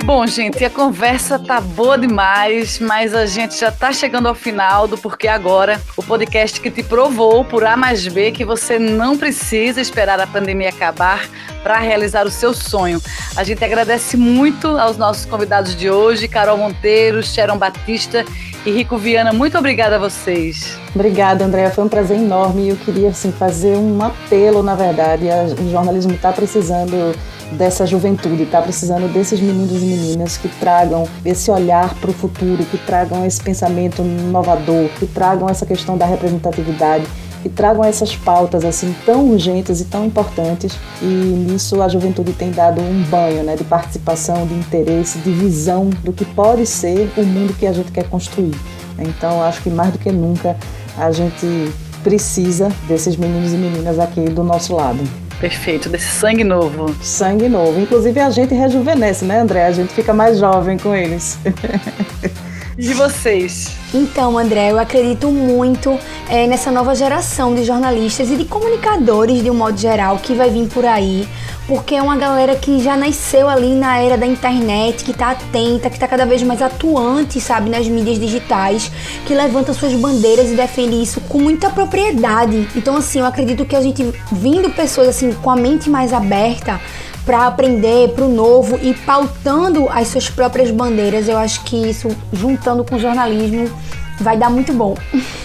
Bom, 0.09 0.27
gente, 0.27 0.65
a 0.65 0.71
conversa 0.71 1.39
tá 1.39 1.61
boa 1.61 1.99
demais, 1.99 2.79
mas 2.79 3.15
a 3.15 3.27
gente 3.27 3.61
já 3.61 3.71
tá 3.71 3.93
chegando 3.93 4.27
ao 4.27 4.35
final 4.35 4.89
do 4.89 4.97
Porque 4.97 5.29
Agora, 5.29 5.79
o 5.99 6.03
podcast 6.03 6.59
que 6.63 6.71
te 6.71 6.83
provou 6.83 7.45
por 7.45 7.63
A 7.63 7.77
mais 7.77 8.09
B 8.09 8.33
que 8.33 8.43
você 8.43 8.79
não 8.79 9.19
precisa 9.19 9.83
esperar 9.83 10.19
a 10.19 10.27
pandemia 10.27 10.71
acabar 10.71 11.29
para 11.63 11.79
realizar 11.79 12.27
o 12.27 12.31
seu 12.31 12.55
sonho. 12.55 13.03
A 13.37 13.45
gente 13.45 13.63
agradece 13.63 14.17
muito 14.17 14.67
aos 14.79 14.97
nossos 14.97 15.27
convidados 15.27 15.77
de 15.77 15.91
hoje, 15.91 16.27
Carol 16.27 16.57
Monteiro, 16.57 17.23
Sharon 17.23 17.59
Batista 17.59 18.25
e 18.65 18.71
Rico 18.71 18.97
Viana. 18.99 19.33
Muito 19.33 19.57
obrigada 19.57 19.97
a 19.97 19.99
vocês. 19.99 20.79
Obrigada, 20.95 21.45
Andréa. 21.45 21.71
Foi 21.71 21.85
um 21.85 21.89
prazer 21.89 22.19
enorme 22.19 22.63
e 22.63 22.69
eu 22.71 22.77
queria 22.77 23.11
assim, 23.11 23.33
fazer 23.33 23.77
um 23.77 24.03
apelo, 24.03 24.63
na 24.63 24.75
verdade. 24.75 25.27
O 25.61 25.71
jornalismo 25.71 26.13
está 26.13 26.33
precisando 26.33 27.15
dessa 27.53 27.87
juventude, 27.87 28.43
está 28.43 28.61
precisando 28.61 29.11
desses 29.13 29.41
meninos 29.41 29.83
e 29.83 29.87
meninas 29.87 30.37
que 30.37 30.49
tragam 30.49 31.09
esse 31.25 31.51
olhar 31.51 31.95
para 31.95 32.11
o 32.11 32.13
futuro, 32.13 32.65
que 32.65 32.77
tragam 32.79 33.25
esse 33.25 33.41
pensamento 33.43 34.03
inovador, 34.03 34.89
que 34.99 35.07
tragam 35.07 35.49
essa 35.49 35.65
questão 35.65 35.97
da 35.97 36.05
representatividade, 36.05 37.07
que 37.43 37.49
tragam 37.49 37.85
essas 37.85 38.17
pautas 38.17 38.65
assim 38.65 38.95
tão 39.05 39.31
urgentes 39.31 39.81
e 39.81 39.85
tão 39.85 40.05
importantes. 40.05 40.79
E 41.01 41.05
nisso 41.05 41.81
a 41.83 41.89
juventude 41.89 42.33
tem 42.33 42.51
dado 42.51 42.81
um 42.81 43.03
banho 43.05 43.43
né, 43.43 43.57
de 43.57 43.65
participação, 43.65 44.47
de 44.47 44.55
interesse, 44.55 45.19
de 45.19 45.31
visão 45.31 45.91
do 46.03 46.13
que 46.13 46.25
pode 46.25 46.67
ser 46.67 47.11
o 47.17 47.23
mundo 47.23 47.55
que 47.55 47.67
a 47.67 47.73
gente 47.73 47.93
quer 47.93 48.09
construir. 48.09 48.55
Então 48.99 49.43
acho 49.43 49.63
que 49.63 49.71
mais 49.71 49.93
do 49.93 49.99
que 49.99 50.11
nunca 50.11 50.57
a 50.97 51.11
gente 51.13 51.73
precisa 52.03 52.71
desses 52.87 53.17
meninos 53.17 53.53
e 53.53 53.57
meninas 53.57 53.99
aqui 53.99 54.23
do 54.23 54.43
nosso 54.43 54.75
lado. 54.75 55.03
Perfeito, 55.41 55.89
desse 55.89 56.09
sangue 56.19 56.43
novo. 56.43 56.93
Sangue 57.01 57.49
novo. 57.49 57.81
Inclusive 57.81 58.19
a 58.19 58.29
gente 58.29 58.55
rejuvenesce, 58.55 59.25
né, 59.25 59.41
André? 59.41 59.67
A 59.67 59.73
gente 59.73 59.93
fica 59.93 60.13
mais 60.13 60.39
jovem 60.39 60.77
com 60.79 60.95
eles. 60.95 61.39
E 62.81 62.95
vocês? 62.95 63.73
Então, 63.93 64.39
André, 64.39 64.71
eu 64.71 64.79
acredito 64.79 65.33
muito 65.33 65.99
é, 66.31 66.47
nessa 66.47 66.71
nova 66.71 66.95
geração 66.95 67.53
de 67.53 67.65
jornalistas 67.65 68.31
e 68.31 68.37
de 68.37 68.45
comunicadores, 68.45 69.43
de 69.43 69.51
um 69.51 69.55
modo 69.55 69.77
geral, 69.77 70.17
que 70.19 70.33
vai 70.33 70.49
vir 70.49 70.69
por 70.69 70.85
aí, 70.85 71.27
porque 71.67 71.97
é 71.97 72.01
uma 72.01 72.17
galera 72.17 72.55
que 72.55 72.79
já 72.79 72.97
nasceu 72.97 73.49
ali 73.49 73.75
na 73.75 73.99
era 73.99 74.17
da 74.17 74.25
internet, 74.25 75.03
que 75.03 75.13
tá 75.13 75.33
atenta, 75.33 75.91
que 75.91 75.99
tá 75.99 76.07
cada 76.07 76.25
vez 76.25 76.41
mais 76.45 76.63
atuante, 76.63 77.41
sabe, 77.41 77.69
nas 77.69 77.89
mídias 77.89 78.17
digitais, 78.17 78.93
que 79.27 79.35
levanta 79.35 79.73
suas 79.73 79.93
bandeiras 79.95 80.49
e 80.49 80.55
defende 80.55 81.03
isso 81.03 81.21
com 81.23 81.41
muita 81.41 81.71
propriedade. 81.71 82.69
Então, 82.77 82.97
assim, 82.97 83.19
eu 83.19 83.27
acredito 83.27 83.65
que 83.65 83.75
a 83.75 83.81
gente, 83.81 84.05
vindo 84.31 84.71
pessoas 84.71 85.09
assim, 85.09 85.33
com 85.33 85.51
a 85.51 85.57
mente 85.57 85.91
mais 85.91 86.13
aberta, 86.13 86.81
para 87.29 87.47
aprender, 87.47 88.09
para 88.15 88.25
o 88.25 88.29
novo 88.35 88.81
e 88.83 88.95
pautando 88.95 89.87
as 89.91 90.09
suas 90.09 90.31
próprias 90.31 90.71
bandeiras. 90.71 91.29
Eu 91.29 91.37
acho 91.37 91.63
que 91.63 91.77
isso, 91.77 92.09
juntando 92.33 92.83
com 92.83 92.97
o 92.97 92.99
jornalismo, 92.99 93.71
vai 94.19 94.39
dar 94.39 94.49
muito 94.49 94.73
bom. 94.73 94.97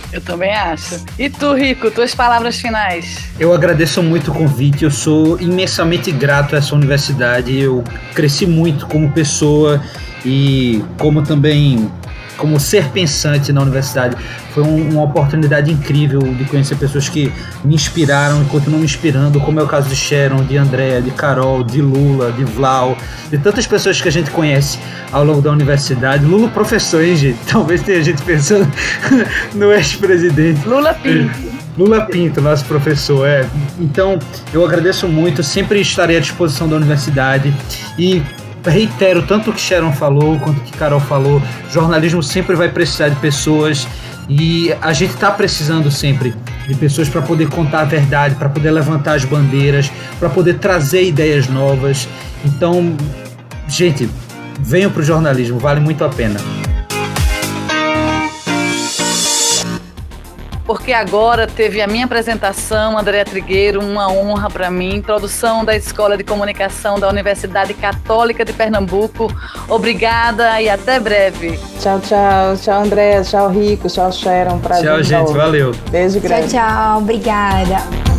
Eu 0.09 0.21
também 0.21 0.55
acho. 0.55 1.03
E 1.19 1.29
tu, 1.29 1.53
Rico, 1.53 1.91
tuas 1.91 2.15
palavras 2.15 2.55
finais? 2.55 3.25
Eu 3.37 3.53
agradeço 3.53 4.01
muito 4.01 4.31
o 4.31 4.33
convite, 4.33 4.85
eu 4.85 4.91
sou 4.91 5.37
imensamente 5.41 6.09
grato 6.09 6.55
a 6.55 6.59
essa 6.59 6.73
universidade. 6.73 7.59
Eu 7.59 7.83
cresci 8.15 8.45
muito 8.45 8.85
como 8.85 9.11
pessoa 9.11 9.83
e 10.25 10.81
como 10.97 11.21
também 11.21 11.91
como 12.37 12.59
ser 12.59 12.85
pensante 12.89 13.51
na 13.51 13.61
universidade. 13.61 14.15
Foi 14.53 14.63
um, 14.63 14.89
uma 14.91 15.03
oportunidade 15.03 15.71
incrível 15.71 16.19
de 16.19 16.45
conhecer 16.45 16.75
pessoas 16.75 17.09
que 17.09 17.31
me 17.63 17.75
inspiraram 17.75 18.41
e 18.41 18.45
continuam 18.45 18.79
me 18.79 18.85
inspirando, 18.85 19.39
como 19.39 19.59
é 19.59 19.63
o 19.63 19.67
caso 19.67 19.89
de 19.89 19.95
Sharon, 19.95 20.43
de 20.43 20.57
Andréa, 20.57 21.01
de 21.01 21.11
Carol, 21.11 21.63
de 21.63 21.81
Lula, 21.81 22.31
de 22.31 22.43
Vlau, 22.43 22.97
de 23.29 23.37
tantas 23.37 23.65
pessoas 23.65 24.01
que 24.01 24.07
a 24.07 24.11
gente 24.11 24.29
conhece 24.31 24.79
ao 25.11 25.23
longo 25.23 25.41
da 25.41 25.51
universidade. 25.51 26.25
Lula, 26.25 26.49
professor, 26.49 27.03
hein, 27.03 27.15
gente? 27.15 27.39
Talvez 27.49 27.81
tenha 27.81 28.01
gente 28.03 28.21
pensando 28.23 28.71
no 29.53 29.71
ex-presidente. 29.71 30.67
Lula 30.67 30.93
Pinto. 30.93 31.53
Lula 31.77 32.05
Pinto, 32.05 32.39
nosso 32.39 32.65
professor, 32.65 33.27
é. 33.27 33.47
Então, 33.79 34.19
eu 34.53 34.63
agradeço 34.63 35.07
muito, 35.07 35.41
sempre 35.41 35.81
estarei 35.81 36.17
à 36.17 36.19
disposição 36.19 36.67
da 36.67 36.75
universidade 36.75 37.51
e 37.97 38.21
reitero 38.65 39.23
tanto 39.23 39.49
o 39.49 39.53
que 39.53 39.59
Sharon 39.59 39.91
falou 39.93 40.39
quanto 40.39 40.57
o 40.57 40.61
que 40.61 40.77
Carol 40.77 40.99
falou. 40.99 41.41
Jornalismo 41.71 42.23
sempre 42.23 42.55
vai 42.55 42.69
precisar 42.69 43.09
de 43.09 43.15
pessoas 43.17 43.87
e 44.29 44.73
a 44.81 44.93
gente 44.93 45.13
está 45.13 45.31
precisando 45.31 45.91
sempre 45.91 46.33
de 46.67 46.75
pessoas 46.75 47.09
para 47.09 47.21
poder 47.21 47.49
contar 47.49 47.81
a 47.81 47.85
verdade, 47.85 48.35
para 48.35 48.49
poder 48.49 48.71
levantar 48.71 49.15
as 49.15 49.25
bandeiras, 49.25 49.91
para 50.19 50.29
poder 50.29 50.59
trazer 50.59 51.03
ideias 51.03 51.47
novas. 51.47 52.07
Então, 52.45 52.95
gente, 53.67 54.09
venham 54.59 54.91
para 54.91 55.01
o 55.01 55.05
jornalismo, 55.05 55.59
vale 55.59 55.79
muito 55.79 56.03
a 56.03 56.09
pena. 56.09 56.39
Porque 60.65 60.93
agora 60.93 61.47
teve 61.47 61.81
a 61.81 61.87
minha 61.87 62.05
apresentação, 62.05 62.97
Andréa 62.97 63.25
Trigueiro, 63.25 63.81
uma 63.81 64.09
honra 64.11 64.49
para 64.49 64.69
mim, 64.69 65.01
produção 65.01 65.65
da 65.65 65.75
Escola 65.75 66.17
de 66.17 66.23
Comunicação 66.23 66.99
da 66.99 67.09
Universidade 67.09 67.73
Católica 67.73 68.45
de 68.45 68.53
Pernambuco. 68.53 69.33
Obrigada 69.67 70.61
e 70.61 70.69
até 70.69 70.99
breve. 70.99 71.59
Tchau, 71.79 71.99
tchau. 71.99 72.57
Tchau, 72.61 72.81
André. 72.81 73.21
Tchau, 73.23 73.49
Rico. 73.49 73.89
Tchau, 73.89 74.11
Sharon. 74.11 74.59
Prazer 74.59 74.85
tchau, 74.85 75.03
gente. 75.03 75.33
Valeu. 75.33 75.71
Beijo 75.89 76.19
grande. 76.19 76.49
Tchau, 76.49 76.61
tchau. 76.61 76.97
Obrigada. 76.99 78.12